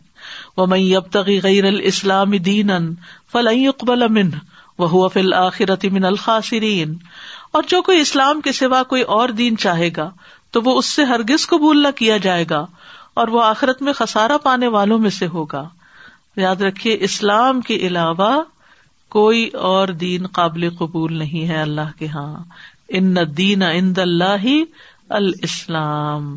وہ 0.58 0.66
میں 0.66 0.96
اب 0.96 1.12
تغی 1.12 1.40
غیر 1.44 1.66
الاسلام 1.66 2.32
دین 2.32 2.72
فلئی 3.32 3.68
اقبال 3.68 4.04
امن 4.04 4.30
وہ 4.80 5.08
فل 5.10 5.34
آخرت 5.34 5.86
من 5.86 6.06
الخاصرین 6.06 6.96
اور 7.52 7.64
جو 7.68 7.82
کوئی 7.82 8.00
اسلام 8.00 8.42
کے 8.42 8.52
سوا 8.52 8.84
کوئی 8.84 9.02
اور 9.02 9.30
دین 9.30 9.58
چاہے 9.58 9.90
گا، 9.98 10.10
تو 10.52 10.62
وہ 10.62 10.78
اس 10.78 10.86
سے 10.86 11.04
ہرگز 11.04 11.48
قبول 11.48 11.84
نہ 11.84 11.88
کیا 11.96 12.18
جائے 12.18 12.46
گا، 12.50 12.66
اور 13.14 13.28
وہ 13.28 13.44
آخرت 13.44 13.82
میں 13.82 13.94
خسارا 13.94 14.38
پانے 14.38 14.68
والوں 14.68 15.00
میں 15.00 15.10
سے 15.10 15.28
ہوگا۔ 15.28 15.68
یاد 16.36 16.62
رکھیے، 16.62 16.98
اسلام 17.00 17.62
کے 17.62 17.76
علاوہ 17.76 18.32
کوئی 19.10 19.48
اور 19.48 19.88
دین 19.88 20.28
قابل 20.28 20.70
قبول 20.70 21.18
نہیں 21.18 21.48
ہے 21.48 21.62
اللہ 21.62 21.98
کے 22.00 22.08
ہاں۔ 22.08 22.44
ان 22.90 23.16
دین 23.38 23.64
اند 23.64 23.98
اللہ 23.98 24.46
الاسلام 25.10 26.36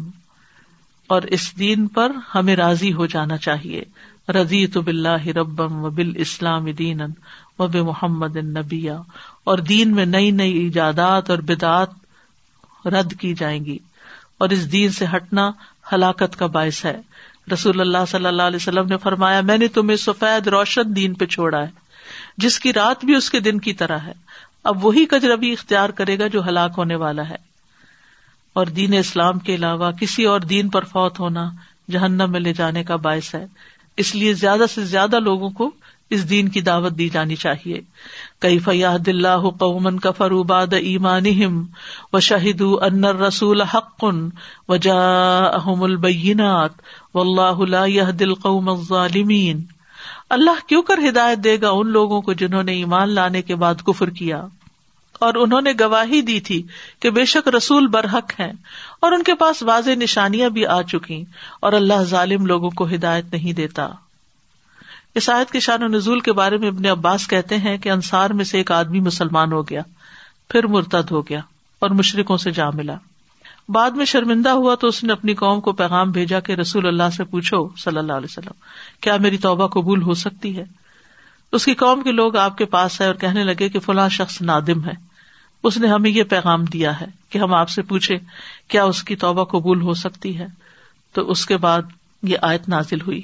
اور 1.09 1.23
اس 1.23 1.59
دین 1.59 1.87
پر 1.87 2.13
ہمیں 2.35 2.57
راضی 2.57 2.93
ہو 2.93 3.07
جانا 3.07 3.37
چاہیے۔ 3.37 3.83
رضی 4.29 4.67
تو 4.67 4.83
بلّہ 4.83 5.27
ربم 5.27 5.85
و 5.85 5.91
بال 5.91 6.13
اسلام 6.17 6.71
دین 6.71 7.01
و 7.59 7.67
بے 7.67 7.83
محمد 7.83 8.37
نبیا 8.37 9.01
اور 9.45 9.59
دین 9.59 9.95
میں 9.95 10.07
نئی 10.07 10.31
نئی 10.31 10.53
ایجادات 10.53 11.31
اور 11.31 11.39
بدعت 11.39 11.89
رد 12.87 13.13
کی 13.21 13.35
جائیں 13.35 13.65
گی۔ 13.65 13.79
اور 14.39 14.49
اس 14.49 14.73
دین 14.73 14.91
سے 14.91 15.05
ہٹنا 15.17 15.51
ہلاکت 15.93 16.37
کا 16.37 16.47
باعث 16.47 16.85
ہے۔ 16.85 17.01
رسول 17.53 17.81
اللہ 17.81 17.99
صلی 18.09 18.27
اللہ 18.27 18.43
علیہ 18.43 18.57
وسلم 18.57 18.87
نے 18.87 18.97
فرمایا، 18.97 19.41
میں 19.41 19.59
نے 19.59 19.69
تمہیں 19.69 19.97
سفید 19.97 20.49
روشن 20.49 20.97
دین 20.97 21.15
پہ 21.15 21.27
چھوڑا 21.27 21.59
ہے، 21.59 21.71
جس 22.37 22.61
کی 22.61 22.73
رات 22.73 23.05
بھی 23.05 23.15
اس 23.15 23.31
کے 23.31 23.41
دن 23.41 23.59
کی 23.59 23.73
طرح 23.73 23.99
ہے۔ 23.99 24.13
اب 24.65 24.87
وہی 24.87 25.07
کجربی 25.07 25.53
اختیار 25.53 25.89
کرے 25.89 26.19
گا 26.19 26.27
جو 26.27 26.49
ہلاک 26.49 26.73
ہونے 26.79 26.95
والا 26.95 27.29
ہے۔ 27.29 27.46
اور 28.57 28.67
دین 28.67 28.95
اسلام 28.95 29.39
کے 29.39 29.55
علاوہ 29.55 29.91
کسی 29.91 30.25
اور 30.25 30.41
دین 30.41 30.69
پر 30.69 30.85
فوت 30.85 31.21
ہونا 31.21 31.51
جہنم 31.91 32.33
میں 32.33 32.41
لے 32.41 32.53
جانے 32.53 32.85
کا 32.85 32.97
باعث 32.97 33.35
ہے۔ 33.35 33.47
اس 33.97 34.15
لیے 34.15 34.35
زیادہ 34.35 34.65
سے 34.75 34.85
زیادہ 34.85 35.21
لوگوں 35.21 35.51
کو 35.51 35.71
اس 36.11 36.31
دین 36.31 36.49
کی 36.49 36.61
دعوت 36.61 36.93
دی 36.99 37.09
جانی 37.09 37.37
چاہیے۔ 37.37 37.81
کئی 38.39 38.59
فیاد 38.59 39.09
اللہ 39.09 39.51
قومن 39.59 39.99
کا 39.99 40.11
فروباد 40.11 40.73
ایمان 40.73 41.25
و 42.13 42.21
شہید 42.21 42.63
ان 42.83 43.05
رسول 43.05 43.61
حقن 43.61 44.29
و 44.69 44.77
جا 44.77 45.39
احم 45.45 45.83
البینات 45.83 46.71
و 47.15 47.21
اللہ 47.21 48.11
دل 48.11 48.35
قوم 48.35 48.75
ظالمین 48.89 49.65
اللہ 50.31 50.69
کیوں 50.69 50.83
کر 50.83 50.99
ہدایت 51.09 51.39
دے 51.39 51.57
گا 51.61 51.71
ان 51.71 51.89
لوگوں 51.89 52.23
کو 52.23 52.33
جنہوں 52.33 52.63
نے 52.63 52.73
ایمان 52.73 53.09
لانے 53.09 53.43
کے 53.43 53.55
بعد 53.55 53.75
کفر 53.87 54.11
کیا؟ 54.11 54.47
اور 55.21 55.35
انہوں 55.35 55.61
نے 55.61 55.73
گواہی 55.81 56.21
دی 56.21 56.41
تھی 56.41 56.63
کہ 57.01 57.11
بے 57.11 57.25
شک 57.25 57.49
رسول 57.49 57.87
برحق 57.87 58.41
ہیں 58.41 58.53
اور 59.01 59.13
ان 59.13 59.23
کے 59.23 59.35
پاس 59.35 59.63
واضح 59.63 59.91
نشانیاں 59.91 60.49
بھی 60.49 60.67
آ 60.67 60.83
چکی 60.83 61.25
اور 61.61 61.73
اللہ 61.73 62.03
ظالم 62.03 62.47
لوگوں 62.47 62.71
کو 62.71 62.87
ہدایت 62.87 63.25
نہیں 63.33 63.53
دیتا۔ 63.53 63.89
اس 65.15 65.31
آیت 65.31 65.51
کے 65.51 65.61
شان 65.61 65.83
و 65.83 65.87
نزول 65.87 66.21
کے 66.21 66.33
بارے 66.33 66.57
میں 66.57 66.69
ابن 66.69 66.87
عباس 66.87 67.29
کہتے 67.29 67.59
ہیں 67.59 67.79
کہ 67.79 67.89
انصار 67.89 68.31
میں 68.31 68.45
سے 68.45 68.59
ایک 68.59 68.73
آدمی 68.73 69.01
مسلمان 69.01 69.53
ہو 69.53 69.63
گیا، 69.63 69.83
پھر 70.49 70.67
مرتد 70.67 71.11
ہو 71.11 71.23
گیا 71.23 71.41
اور 71.79 71.91
مشرقوں 71.91 72.37
سے 72.37 72.51
جا 72.51 72.71
ملا۔ 72.71 72.95
بعد 73.69 73.91
میں 73.91 74.05
شرمندہ 74.05 74.49
ہوا 74.49 74.75
تو 74.75 74.87
اس 74.87 75.05
نے 75.05 75.13
اپنی 75.13 75.35
قوم 75.35 75.61
کو 75.61 75.73
پیغام 75.73 76.11
بھیجا 76.11 76.41
کہ 76.41 76.53
رسول 76.53 76.87
اللہ 76.87 77.11
سے 77.17 77.25
پوچھو 77.25 77.69
صلی 77.77 77.99
اللہ 77.99 78.13
علیہ 78.13 78.27
وسلم، 78.31 78.53
کیا 79.01 79.17
میری 79.17 79.39
توبہ 79.39 79.67
قبول 79.67 80.03
ہو 80.03 80.15
سکتی 80.15 80.57
ہے؟ 80.57 80.65
اس 81.53 81.65
کی 81.65 81.75
قوم 81.75 82.03
کے 82.03 82.13
لوگ 82.13 82.37
آپ 82.37 82.59
کے 82.59 82.65
پاس 82.65 83.01
ہے 83.01 83.07
اور 83.07 83.15
کہنے 83.15 83.45
لگے 83.45 83.69
کہ 83.69 83.81
فلاں 83.81 84.09
شخص 84.09 84.43
نادم 84.43 84.85
ہے۔ 84.85 85.06
اس 85.67 85.77
نے 85.77 85.89
ہمیں 85.89 86.11
یہ 86.11 86.23
پیغام 86.23 86.65
دیا 86.65 87.01
ہے 87.01 87.07
کہ 87.31 87.39
ہم 87.39 87.55
آپ 87.55 87.69
سے 87.69 87.83
پوچھے 87.83 88.15
کیا 88.69 88.85
اس 88.85 89.03
کی 89.03 89.17
توبہ 89.17 89.45
قبول 89.45 89.83
ہو 89.83 89.95
سکتی 89.95 90.39
ہے؟ 90.39 90.47
تو 91.13 91.31
اس 91.31 91.47
کے 91.47 91.57
بعد 91.57 91.83
یہ 92.23 92.37
آیت 92.43 92.69
نازل 92.69 93.01
ہوئی۔ 93.01 93.23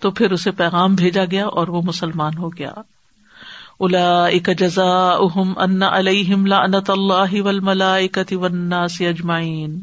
تو 0.00 0.10
پھر 0.10 0.30
اسے 0.30 0.50
پیغام 0.50 0.94
بھیجا 0.94 1.24
گیا 1.30 1.46
اور 1.46 1.68
وہ 1.68 1.82
مسلمان 1.82 2.38
ہو 2.38 2.48
گیا۔ 2.48 2.72
الا 3.80 4.26
اک 4.26 4.50
جزا 4.58 5.10
اہم 5.10 5.52
ان 5.56 5.82
علیہم 5.82 6.46
لعنت 6.46 6.90
اللہ 6.90 7.40
والملائکۃ 7.40 8.32
والناس 8.32 9.00
اجمعین۔ 9.00 9.80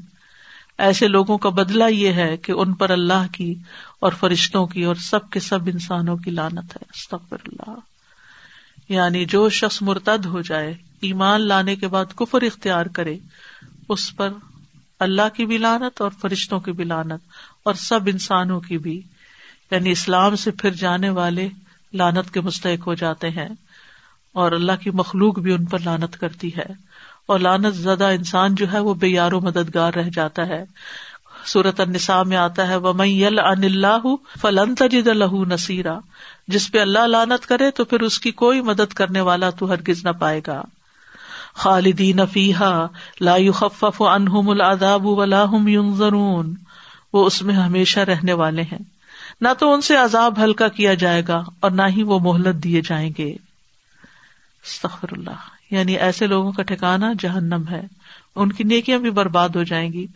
ایسے 0.78 1.08
لوگوں 1.08 1.38
کا 1.38 1.50
بدلہ 1.50 1.84
یہ 1.84 2.14
ہے 2.14 2.38
کہ 2.38 2.52
ان 2.52 2.74
پر 2.74 2.90
اللہ 2.90 3.26
کی 3.32 3.56
اور 4.00 4.12
فرشتوں 4.12 4.68
کی 4.68 4.84
اور 4.84 4.96
سب 4.96 5.30
کے 5.30 5.40
سب 5.40 5.60
انسانوں 5.66 6.18
کی 6.18 6.32
لانت 6.32 6.78
ہے۔ 6.78 6.86
استغفر 6.94 7.38
اللہ۔ 7.46 7.80
یعنی 8.90 9.26
جو 9.26 9.50
شخص 9.50 9.82
مرتد 9.82 10.26
ہو 10.26 10.42
جائے 10.42 10.74
ایمان 11.02 11.42
لانے 11.42 11.76
کے 11.76 11.88
بعد 11.88 12.06
کفر 12.16 12.42
اختیار 12.42 12.86
کرے، 12.86 13.18
اس 13.90 14.16
پر 14.16 14.30
اللہ 15.00 15.30
کی 15.34 15.46
بھی 15.46 15.58
لانت 15.58 16.02
اور 16.02 16.12
فرشتوں 16.22 16.60
کی 16.60 16.72
بھی 16.72 16.84
لانت 16.84 17.22
اور 17.64 17.74
سب 17.74 18.00
انسانوں 18.06 18.60
کی 18.60 18.78
بھی 18.78 19.02
یعنی 19.72 19.92
اسلام 19.92 20.36
سے 20.36 20.52
پھر 20.52 20.70
جانے 20.70 21.10
والے 21.10 21.50
لانت 21.94 22.34
کے 22.34 22.42
مستحق 22.42 22.88
ہو 22.88 22.94
جاتے 22.94 23.30
ہیں 23.30 23.50
اور 24.34 24.52
اللہ 24.52 24.72
کی 24.82 24.92
مخلوق 24.92 25.40
بھی 25.40 25.54
ان 25.54 25.66
پر 25.66 25.80
لانت 25.80 26.18
کرتی 26.18 26.56
ہے۔ 26.56 26.98
اور 27.26 27.40
لانت 27.40 27.76
زدہ 27.76 28.04
انسان 28.04 28.56
جو 28.56 28.74
ہے 28.74 28.80
وہ 28.80 28.94
بے 28.94 29.08
یار 29.08 29.32
و 29.32 29.42
مددگار 29.42 29.94
رہ 29.94 30.10
جاتا 30.14 30.48
ہے۔ 30.48 30.64
سورت 31.46 31.80
النساء 31.80 32.24
میں 32.24 32.38
آتا 32.38 32.68
ہے 32.68 32.76
وہ 32.76 33.08
یل 33.08 33.40
ان 33.40 33.64
اللہ 33.64 34.16
فلن 34.42 34.76
تجد 34.76 35.08
الح 35.08 35.34
نصیرا 35.34 36.00
جس 36.48 36.72
پہ 36.72 36.80
اللہ 36.80 37.00
لانت 37.00 37.46
کرے 37.46 37.72
تو 37.72 37.86
پھر 37.86 38.00
اس 38.00 38.20
کی 38.20 38.32
کوئی 38.32 38.62
مدد 38.62 38.94
کرنے 38.94 39.22
والا 39.22 39.50
تو 39.50 39.72
ہرگز 39.72 40.06
نہ 40.06 40.10
پائے 40.10 40.42
گا۔ 40.48 40.62
خالدین 41.58 42.26
فیحا 42.26 42.86
لا 43.22 43.38
يخفف 43.38 44.02
عنهم 44.02 44.50
العذاب 44.50 45.06
ولا 45.06 45.44
هم 45.44 45.68
ينظرون 45.68 46.56
وہ 47.14 47.26
اس 47.26 47.42
میں 47.42 47.56
ہمیشہ 47.56 48.00
رہنے 48.00 48.34
والے 48.34 48.62
ہیں۔ 48.62 48.84
نہ 49.42 49.48
تو 49.60 49.74
ان 49.74 49.82
سے 49.82 49.96
عذاب 49.96 50.44
ہلکا 50.44 50.68
کیا 50.68 50.94
جائے 50.94 51.24
گا 51.28 51.44
اور 51.60 51.72
نہ 51.72 51.82
ہی 51.90 52.04
وہ 52.04 52.20
مہلت 52.20 52.64
دیے 52.64 52.82
جائیں 52.82 53.12
گے۔ 53.18 53.36
سخر 54.84 55.08
اللہ۔ 55.12 55.74
یعنی 55.74 55.98
ایسے 55.98 56.28
لوگوں 56.28 56.52
کا 56.52 56.64
ٹھکانا 56.64 57.14
جہنم 57.20 57.64
ہے۔ 57.72 57.82
ان 58.36 58.52
کی 58.52 58.64
نیکیاں 58.64 59.00
بھی 59.00 59.10
برباد 59.10 59.50
ہو 59.50 59.64
جائیں 59.64 59.94
گی 59.94 60.08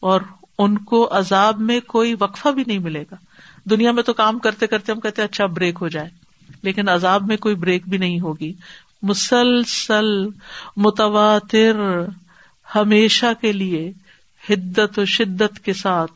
اور 0.00 0.20
ان 0.58 0.78
کو 0.78 1.08
عذاب 1.12 1.60
میں 1.60 1.80
کوئی 1.80 2.14
وقفہ 2.20 2.48
بھی 2.48 2.64
نہیں 2.66 2.78
ملے 2.78 3.04
گا۔ 3.10 3.16
دنیا 3.70 3.92
میں 3.92 4.02
تو 4.02 4.12
کام 4.12 4.38
کرتے 4.38 4.66
کرتے 4.66 4.92
ہم 4.92 5.00
کہتے 5.00 5.22
اچھا 5.22 5.46
بریک 5.46 5.78
ہو 5.80 5.88
جائے، 5.88 6.08
لیکن 6.62 6.88
عذاب 6.88 7.26
میں 7.26 7.36
کوئی 7.36 7.54
بریک 7.54 7.88
بھی 7.88 7.98
نہیں 7.98 8.20
ہوگی۔ 8.20 8.52
مسلسل، 9.02 10.28
متواتر، 10.76 12.04
ہمیشہ 12.74 13.26
کے 13.40 13.52
لیے 13.52 13.92
حدت 14.50 14.98
و 14.98 15.04
شدت 15.04 15.60
کے 15.64 15.72
ساتھ 15.72 16.12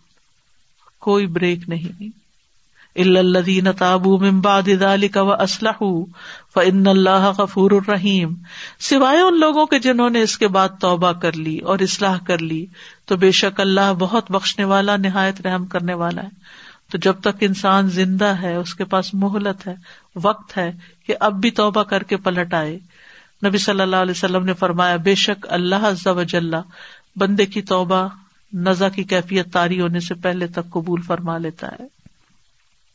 کوئی 0.99 1.27
بریک 1.27 1.68
نہیں۔ 1.68 2.25
الدین 2.97 3.73
تابو 3.73 4.18
ممباد 4.18 4.62
و 5.14 5.33
اسلح 5.33 5.83
فن 6.55 6.87
اللہ 6.87 7.33
غفور 7.38 7.70
الرحیم 7.70 8.35
سوائے 8.81 9.20
ان 9.20 9.40
لوگوں 9.40 9.66
کے 9.66 9.79
جنہوں 9.79 10.11
نے 10.11 10.23
اس 10.23 10.38
کے 10.38 10.49
بعد 10.49 10.68
توبہ 10.81 11.12
کر 11.12 11.33
لی 11.33 11.59
اور 11.59 11.79
اصلاح 11.79 12.18
کر 12.27 12.38
لی، 12.38 12.66
تو 13.05 13.16
بے 13.16 13.31
شک 13.31 13.61
اللہ 13.61 13.92
بہت 13.99 14.31
بخشنے 14.31 14.64
والا، 14.64 14.97
نہایت 14.97 15.40
رحم 15.40 15.66
کرنے 15.66 15.94
والا 15.94 16.23
ہے۔ 16.23 16.63
تو 16.90 16.99
جب 16.99 17.20
تک 17.20 17.37
انسان 17.40 17.90
زندہ 17.90 18.25
ہے، 18.25 18.57
اس 18.57 18.75
کے 18.75 18.85
پاس 18.85 19.14
مہلت 19.14 19.66
ہے، 19.66 19.75
وقت 20.16 20.59
ہے 20.59 20.73
کہ 21.07 21.14
اب 21.20 21.35
بھی 21.35 21.51
توبہ 21.51 21.83
کر 21.83 22.03
کے 22.03 22.16
پلٹ 22.16 22.55
آئے۔ 22.55 22.79
نبی 23.47 23.59
صلی 23.59 23.81
اللہ 23.81 23.97
علیہ 23.97 24.11
وسلم 24.11 24.44
نے 24.44 24.55
فرمایا، 24.55 24.97
بے 24.97 25.14
شک 25.14 25.47
اللہ 25.51 26.09
وجل 26.09 26.55
بندے 27.16 27.47
کی 27.47 27.62
توبہ 27.62 28.09
نزا 28.53 28.88
کی 28.88 29.05
کیفیت 29.05 29.53
تاری 29.53 29.81
ہونے 29.81 30.01
سے 30.01 30.14
پہلے 30.14 30.47
تک 30.47 30.70
قبول 30.70 31.01
فرما 31.01 31.38
لیتا 31.38 31.66
ہے۔ 31.66 31.93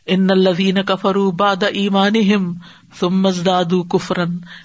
ان 0.10 0.28
الذين 0.32 0.78
كفروا 0.88 1.32
بعد 1.32 1.63
ايمانهم 1.63 2.54
ثم 3.00 3.26
ازدادوا 3.26 3.84
كفرا 3.84 4.24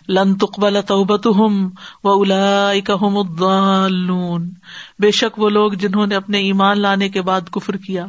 لن 0.08 0.34
تقبل 0.34 0.76
توبتهم 0.86 1.68
واولئك 2.04 2.90
هم 2.90 3.16
الضالون۔ 3.16 4.50
بے 4.98 5.10
شک 5.10 5.38
وہ 5.38 5.48
لوگ 5.48 5.72
جنہوں 5.72 6.06
نے 6.06 6.14
اپنے 6.14 6.38
ایمان 6.38 6.80
لانے 6.80 7.08
کے 7.08 7.22
بعد 7.22 7.40
کفر 7.52 7.76
کیا، 7.76 8.06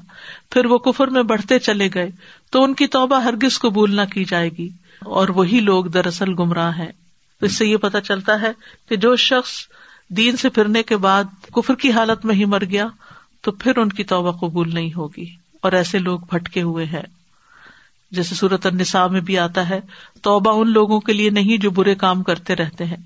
پھر 0.51 0.65
وہ 0.65 0.77
کفر 0.77 1.07
میں 1.07 1.23
بڑھتے 1.23 1.59
چلے 1.59 1.89
گئے، 1.93 2.09
تو 2.51 2.63
ان 2.63 2.73
کی 2.73 2.87
توبہ 2.87 3.21
ہرگز 3.21 3.59
قبول 3.59 3.95
نہ 3.95 4.01
کی 4.13 4.23
جائے 4.23 4.49
گی۔ 4.57 4.69
اور 5.05 5.29
وہی 5.29 5.59
لوگ 5.59 5.85
دراصل 5.85 6.33
گمراہ 6.39 6.77
ہیں۔ 6.77 6.91
اس 7.41 7.57
سے 7.57 7.65
یہ 7.65 7.77
پتا 7.77 8.01
چلتا 8.01 8.41
ہے 8.41 8.51
کہ 8.89 8.95
جو 8.95 9.15
شخص 9.15 9.51
دین 10.09 10.37
سے 10.37 10.49
پھرنے 10.49 10.83
کے 10.83 10.97
بعد 10.97 11.23
کفر 11.53 11.75
کی 11.75 11.91
حالت 11.91 12.25
میں 12.25 12.35
ہی 12.35 12.45
مر 12.45 12.65
گیا، 12.65 12.87
تو 13.41 13.51
پھر 13.51 13.77
ان 13.77 13.89
کی 13.89 14.03
توبہ 14.03 14.31
قبول 14.31 14.73
نہیں 14.73 14.93
ہوگی۔ 14.93 15.45
اور 15.61 15.71
ایسے 15.71 15.99
لوگ 15.99 16.19
بھٹکے 16.19 16.61
ہوئے 16.61 16.85
ہیں۔ 16.85 17.24
جیسے 18.15 18.35
صورت 18.35 18.65
النساء 18.65 19.07
میں 19.07 19.21
بھی 19.21 19.39
آتا 19.39 19.69
ہے، 19.69 19.79
توبہ 20.21 20.61
ان 20.61 20.71
لوگوں 20.71 20.99
کے 20.99 21.13
لیے 21.13 21.29
نہیں 21.29 21.57
جو 21.57 21.71
برے 21.71 21.95
کام 21.95 22.23
کرتے 22.23 22.55
رہتے 22.55 22.85
ہیں۔ 22.85 22.97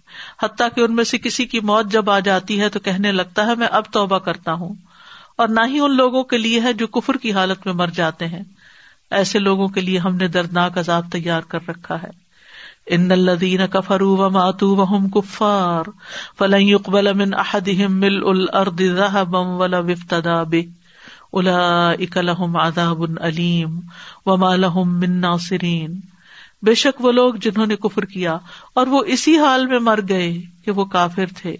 حتیٰ 0.44 0.68
کہ 0.76 0.82
ان 0.82 0.96
میں 0.96 1.04
سے 1.04 1.18
کسی 1.18 1.46
کی 1.46 1.60
موت 1.60 1.92
جب 1.92 2.10
آ 2.10 2.20
جاتی 2.20 2.60
ہے 2.60 2.70
تو 2.70 2.80
کہنے 2.80 3.12
لگتا 3.12 3.46
ہے، 3.46 3.56
میں 3.56 3.68
اب 3.72 3.84
توبہ 3.92 4.20
کرتا 4.20 4.54
ہوں۔ 4.54 4.74
اور 5.38 5.48
نہ 5.48 5.60
ہی 5.68 5.80
ان 5.80 5.96
لوگوں 5.96 6.24
کے 6.24 6.38
لیے 6.38 6.62
ہے 6.62 6.74
جو 6.74 6.88
کفر 6.88 7.14
کی 7.14 7.34
حالت 7.34 7.66
میں 7.66 7.74
مر 7.74 7.88
جاتے 7.88 8.28
ہیں۔ 8.28 8.44
ایسے 9.12 9.40
لوگوں 9.40 9.68
کے 9.68 9.82
لیے 9.82 9.98
ہم 9.98 10.16
نے 10.16 10.28
دردناک 10.28 10.78
عذاب 10.78 11.12
تیار 11.12 11.42
کر 11.42 11.60
رکھا 11.68 12.04
ہے۔ 12.04 12.10
ان 12.88 13.12
الدین 13.12 13.68
کفرو 13.68 14.18
و 14.18 14.30
ماتو 14.30 14.76
وم 14.76 15.10
کفار 15.10 15.90
فلن 16.38 16.62
يقبل 16.62 17.14
من 17.14 17.34
احدهم 17.34 18.00
ملء 18.00 18.28
الارض 18.28 18.82
ذهبا 18.82 19.40
ولا 19.40 19.78
افتدى 19.78 20.58
به۔ 20.58 20.79
اکلحم 21.34 22.56
آداب 22.56 23.04
علیم 23.22 23.80
و 24.26 24.38
مالحم 24.38 25.00
من 25.00 25.12
ناصرین۔ 25.12 26.00
بے 26.62 26.76
شک 26.76 27.06
وہ 27.06 27.12
لوگ 27.12 27.34
جنہوں 27.34 27.66
نے 27.66 27.76
کفر 27.76 28.06
کیا 28.06 28.38
اور 28.74 28.88
وہ 28.88 29.04
اسی 29.08 29.38
حال 29.38 29.68
میں 29.68 29.80
مر 29.80 30.00
گئے 30.10 30.38
کہ 30.66 30.72
وہ 30.72 30.86
کافر 30.86 31.26
تھے۔ 31.36 31.56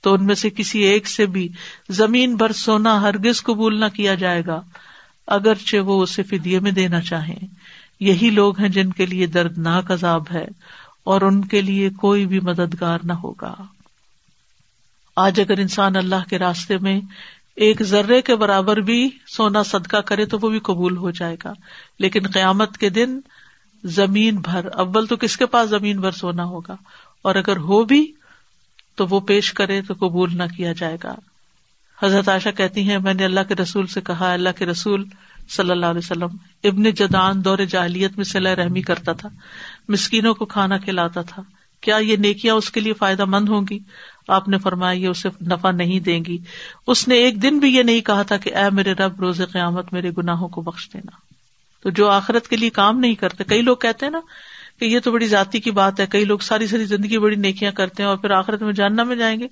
تو 0.00 0.14
ان 0.14 0.26
میں 0.26 0.34
سے 0.34 0.50
کسی 0.50 0.78
ایک 0.78 1.08
سے 1.08 1.26
بھی 1.26 1.48
زمین 1.88 2.34
بھر 2.34 2.52
سونا 2.52 3.02
ہرگز 3.02 3.42
قبول 3.42 3.80
نہ 3.80 3.84
کیا 3.94 4.14
جائے 4.14 4.42
گا، 4.46 4.60
اگرچہ 5.26 5.76
وہ 5.76 6.02
اسے 6.02 6.22
فدیے 6.22 6.60
میں 6.60 6.70
دینا 6.70 7.00
چاہیں۔ 7.00 7.46
یہی 8.00 8.30
لوگ 8.30 8.60
ہیں 8.60 8.68
جن 8.68 8.92
کے 8.92 9.06
لیے 9.06 9.26
دردناک 9.26 9.92
عذاب 9.92 10.24
ہے 10.32 10.46
اور 11.04 11.20
ان 11.20 11.44
کے 11.44 11.60
لیے 11.60 11.90
کوئی 11.90 12.26
بھی 12.26 12.40
مددگار 12.40 12.98
نہ 13.04 13.12
ہوگا۔ 13.12 13.54
آج 15.16 15.40
اگر 15.40 15.58
انسان 15.58 15.96
اللہ 15.96 16.28
کے 16.30 16.38
راستے 16.38 16.78
میں 16.78 17.00
ایک 17.58 17.82
ذرے 17.82 18.22
کے 18.22 18.36
برابر 18.36 18.76
بھی 18.76 19.10
سونا 19.26 19.62
صدقہ 19.62 19.96
کرے 19.96 20.26
تو 20.26 20.38
وہ 20.42 20.48
بھی 20.48 20.58
قبول 20.58 20.96
ہو 20.96 21.10
جائے 21.10 21.36
گا۔ 21.44 21.52
لیکن 21.98 22.20
قیامت 22.32 22.78
کے 22.78 22.88
دن 22.88 23.20
زمین 23.84 24.36
بھر، 24.36 24.66
اول 24.72 25.06
تو 25.06 25.16
کس 25.16 25.36
کے 25.36 25.46
پاس 25.46 25.70
زمین 25.70 26.00
بھر 26.00 26.10
سونا 26.10 26.44
ہوگا؟ 26.44 26.76
اور 27.22 27.34
اگر 27.34 27.56
ہو 27.56 27.84
بھی 27.84 28.12
تو 28.94 29.06
وہ 29.06 29.20
پیش 29.20 29.52
کرے 29.52 29.82
تو 29.82 29.94
قبول 29.94 30.30
نہ 30.36 30.42
کیا 30.56 30.72
جائے 30.72 30.96
گا۔ 31.04 31.14
حضرت 32.02 32.28
عائشہ 32.28 32.48
کہتی 32.56 32.90
ہیں، 32.90 32.98
میں 32.98 33.14
نے 33.14 33.24
اللہ 33.24 33.40
کے 33.48 33.54
رسول 33.54 33.86
سے 33.86 34.00
کہا، 34.00 34.32
اللہ 34.32 34.48
کے 34.58 34.66
رسول 34.66 35.04
صلی 35.48 35.70
اللہ 35.70 35.86
علیہ 35.86 35.98
وسلم 35.98 36.36
ابن 36.64 36.82
جدان 36.82 37.44
دور 37.44 37.58
جاہلیت 37.58 38.16
میں 38.16 38.24
صلاح 38.24 38.54
رحمی 38.54 38.82
کرتا 38.82 39.12
تھا، 39.12 39.28
مسکینوں 39.88 40.34
کو 40.34 40.44
کھانا 40.44 40.78
کھلاتا 40.78 41.22
تھا۔ 41.22 41.42
کیا 41.80 41.96
یہ 41.96 42.16
نیکیاں 42.16 42.54
اس 42.54 42.70
کے 42.70 42.80
لیے 42.80 42.92
فائدہ 42.92 43.24
مند 43.24 43.48
ہوں 43.48 43.66
گی؟ 43.70 43.78
آپ 44.28 44.48
نے 44.48 44.58
فرمایا 44.58 44.98
یہ 44.98 45.08
اسے 45.08 45.28
نفع 45.40 45.70
نہیں 45.70 46.00
دیں 46.00 46.24
گی۔ 46.24 46.38
اس 46.86 47.08
نے 47.08 47.14
ایک 47.14 47.42
دن 47.42 47.58
بھی 47.58 47.76
یہ 47.76 47.82
نہیں 47.82 48.00
کہا 48.00 48.22
تھا 48.22 48.36
کہ 48.36 48.54
اے 48.54 48.70
میرے 48.72 48.92
رب، 48.92 49.20
روز 49.20 49.42
قیامت 49.52 49.92
میرے 49.92 50.10
گناہوں 50.18 50.48
کو 50.48 50.60
بخش 50.60 50.88
دینا۔ 50.92 51.10
تو 51.82 51.90
جو 51.90 52.08
آخرت 52.08 52.48
کے 52.48 52.56
لیے 52.56 52.70
کام 52.70 52.98
نہیں 52.98 53.14
کرتے، 53.14 53.44
کئی 53.44 53.62
لوگ 53.62 53.76
کہتے 53.76 54.06
ہیں 54.06 54.10
نا 54.10 54.20
کہ 54.80 54.84
یہ 54.84 55.00
تو 55.00 55.12
بڑی 55.12 55.26
ذاتی 55.26 55.60
کی 55.60 55.70
بات 55.70 56.00
ہے، 56.00 56.06
کئی 56.06 56.24
لوگ 56.24 56.38
ساری 56.38 56.66
ساری 56.66 56.84
زندگی 56.84 57.18
بڑی 57.18 57.36
نیکیاں 57.36 57.72
کرتے 57.72 58.02
ہیں 58.02 58.10
اور 58.10 58.16
پھر 58.16 58.30
آخرت 58.30 58.62
میں 58.62 58.72
جاننا 58.72 59.02
میں 59.02 59.16
جائیں 59.16 59.40
گے۔ 59.40 59.46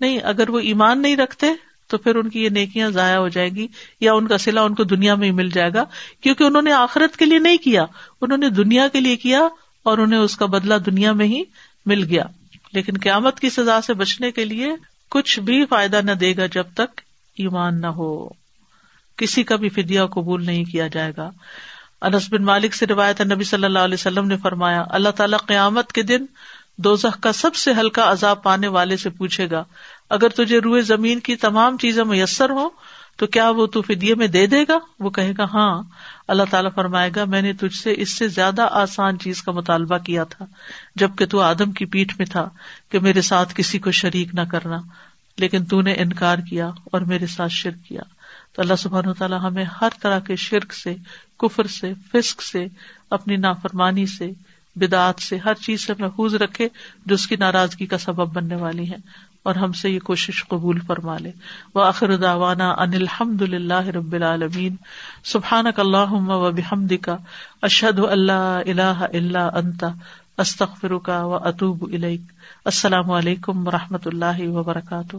نہیں، 0.00 0.18
اگر 0.22 0.50
وہ 0.50 0.58
ایمان 0.58 1.02
نہیں 1.02 1.16
رکھتے 1.16 1.46
تو 1.86 1.98
پھر 1.98 2.14
ان 2.14 2.28
کی 2.28 2.44
یہ 2.44 2.48
نیکیاں 2.48 2.90
ضائع 2.90 3.16
ہو 3.16 3.28
جائیں 3.28 3.54
گی 3.54 3.66
یا 4.00 4.12
ان 4.12 4.26
کا 4.26 4.38
سلا 4.38 4.62
ان 4.62 4.74
کو 4.74 4.84
دنیا 4.84 5.14
میں 5.14 5.26
ہی 5.26 5.32
مل 5.32 5.50
جائے 5.50 5.70
گا۔ 5.74 5.84
کیونکہ 6.20 6.44
انہوں 6.44 6.62
نے 6.62 6.72
آخرت 6.72 7.16
کے 7.16 7.24
لیے 7.24 7.38
نہیں 7.38 7.56
کیا، 7.56 7.84
انہوں 8.20 8.38
نے 8.38 8.48
دنیا 8.48 8.88
کے 8.88 9.00
لیے 9.00 9.16
کیا 9.16 9.40
اور 9.82 9.98
انہیں 9.98 10.18
اس 10.18 10.36
کا 10.36 10.46
بدلا 10.46 10.76
دنیا 10.86 11.12
میں 11.12 11.26
ہی 11.26 11.42
مل 11.86 12.04
گیا۔ 12.04 12.24
لیکن 12.72 12.92
قیامت 13.02 13.40
کی 13.40 13.50
سزا 13.50 13.80
سے 13.80 13.94
بچنے 13.94 14.32
کے 14.32 14.44
لیے 14.44 14.68
کچھ 15.10 15.40
بھی 15.40 15.66
فائدہ 15.66 16.00
نہ 16.04 16.12
دے 16.12 16.36
گا 16.36 16.46
جب 16.46 16.64
تک 16.74 17.00
ایمان 17.36 17.80
نہ 17.80 17.86
ہو۔ 17.86 18.28
کسی 19.16 19.42
کا 19.42 19.56
بھی 19.56 19.68
فدیا 19.68 20.06
قبول 20.06 20.46
نہیں 20.46 20.64
کیا 20.64 20.86
جائے 20.86 21.12
گا۔ 21.16 21.30
انس 22.02 22.32
بن 22.32 22.44
مالک 22.44 22.74
سے 22.74 22.86
روایت 22.86 23.20
نبی 23.20 23.44
صلی 23.44 23.64
اللہ 23.64 23.78
علیہ 23.78 23.94
وسلم 23.94 24.26
نے 24.26 24.36
فرمایا، 24.36 24.84
اللہ 24.90 25.08
تعالیٰ 25.08 25.38
قیامت 25.46 25.92
کے 25.92 26.02
دن 26.02 26.24
دوزخ 26.76 27.20
کا 27.20 27.32
سب 27.32 27.54
سے 27.54 27.72
ہلکا 27.72 28.12
عذاب 28.12 28.42
پانے 28.42 28.68
والے 28.68 28.96
سے 28.96 29.10
پوچھے 29.10 29.50
گا، 29.50 29.64
اگر 30.10 30.28
تجھے 30.28 30.58
روئے 30.58 30.82
زمین 30.82 31.20
کی 31.20 31.36
تمام 31.36 31.76
چیزیں 31.76 32.04
میسر 32.04 32.50
ہو 32.50 32.68
تو 33.16 33.26
کیا 33.26 33.50
وہ 33.50 33.66
تو 33.66 33.82
فدیے 33.82 34.14
میں 34.14 34.26
دے 34.26 34.46
دے 34.46 34.64
گا؟ 34.68 34.78
وہ 35.00 35.10
کہے 35.10 35.32
گا 35.38 35.44
ہاں۔ 35.44 35.82
اللہ 36.28 36.42
تعالیٰ 36.50 36.70
فرمائے 36.74 37.10
گا، 37.16 37.24
میں 37.24 37.42
نے 37.42 37.52
تجھ 37.52 37.76
سے 37.76 37.94
اس 37.96 38.10
سے 38.10 38.28
زیادہ 38.28 38.68
آسان 38.70 39.18
چیز 39.18 39.42
کا 39.42 39.52
مطالبہ 39.52 39.98
کیا 39.98 40.24
تھا، 40.24 40.44
جبکہ 40.96 41.26
تو 41.26 41.40
آدم 41.40 41.72
کی 41.72 41.84
پیٹھ 41.84 42.14
میں 42.18 42.26
تھا 42.26 42.48
کہ 42.90 42.98
میرے 42.98 43.20
ساتھ 43.20 43.54
کسی 43.56 43.78
کو 43.78 43.90
شریک 43.90 44.34
نہ 44.34 44.40
کرنا۔ 44.40 44.78
لیکن 45.38 45.64
تو 45.64 45.80
نے 45.80 45.92
انکار 45.92 46.38
کیا 46.38 46.66
اور 46.66 47.00
میرے 47.00 47.26
ساتھ 47.26 47.52
شرک 47.52 47.88
کیا۔ 47.88 48.02
تو 48.52 48.62
اللہ 48.62 48.74
سبحان 48.74 49.06
و 49.06 49.14
تعالیٰ 49.14 49.40
ہمیں 49.40 49.64
ہر 49.80 49.88
طرح 50.00 50.18
کے 50.18 50.36
شرک 50.36 50.74
سے، 50.74 50.94
کفر 51.38 51.66
سے 51.66 51.92
فسک 52.12 52.42
سے، 52.42 52.66
اپنی 53.10 53.36
نافرمانی 53.36 54.06
سے 54.06 54.30
بدعت 54.76 55.22
سے، 55.22 55.36
ہر 55.36 55.54
چیز 55.54 55.86
سے 55.86 55.92
محفوظ 55.98 56.34
رکھے، 56.34 56.68
جو 57.06 57.14
اس 57.14 57.26
کی 57.26 57.36
ناراضگی 57.36 57.86
کا 57.86 57.98
سبب 57.98 58.32
بننے 58.32 58.56
والی 58.56 58.90
ہے 58.90 58.96
اور 59.42 59.54
ہم 59.54 59.72
سے 59.72 59.90
یہ 59.90 59.98
کوشش 59.98 60.44
قبول 60.48 60.80
فرما 60.80 61.18
لے۔ 61.18 61.32
وہ 61.74 61.84
آخر 61.84 62.16
داوانا 62.16 62.70
ان 62.70 62.94
الحمد 62.94 63.42
اللہ 63.42 63.86
رب 63.86 64.12
العالمین۔ 64.12 64.76
سبحان 65.24 65.66
اللہ 65.76 66.12
و 66.12 66.50
بحمد 66.50 66.92
کا 67.02 67.16
اشد 67.62 67.98
اللہ 67.98 68.60
اللہ 68.66 69.04
اللہ 69.12 69.38
انتا 69.38 69.88
استخر 70.38 70.98
کا 70.98 71.24
و 71.24 71.34
اطوب 71.34 71.84
السلام 72.64 73.10
علیکم 73.10 73.68
و 73.68 73.70
رحمۃ 73.70 74.06
اللہ 74.06 74.48
وبرکاتہ۔ 74.48 75.16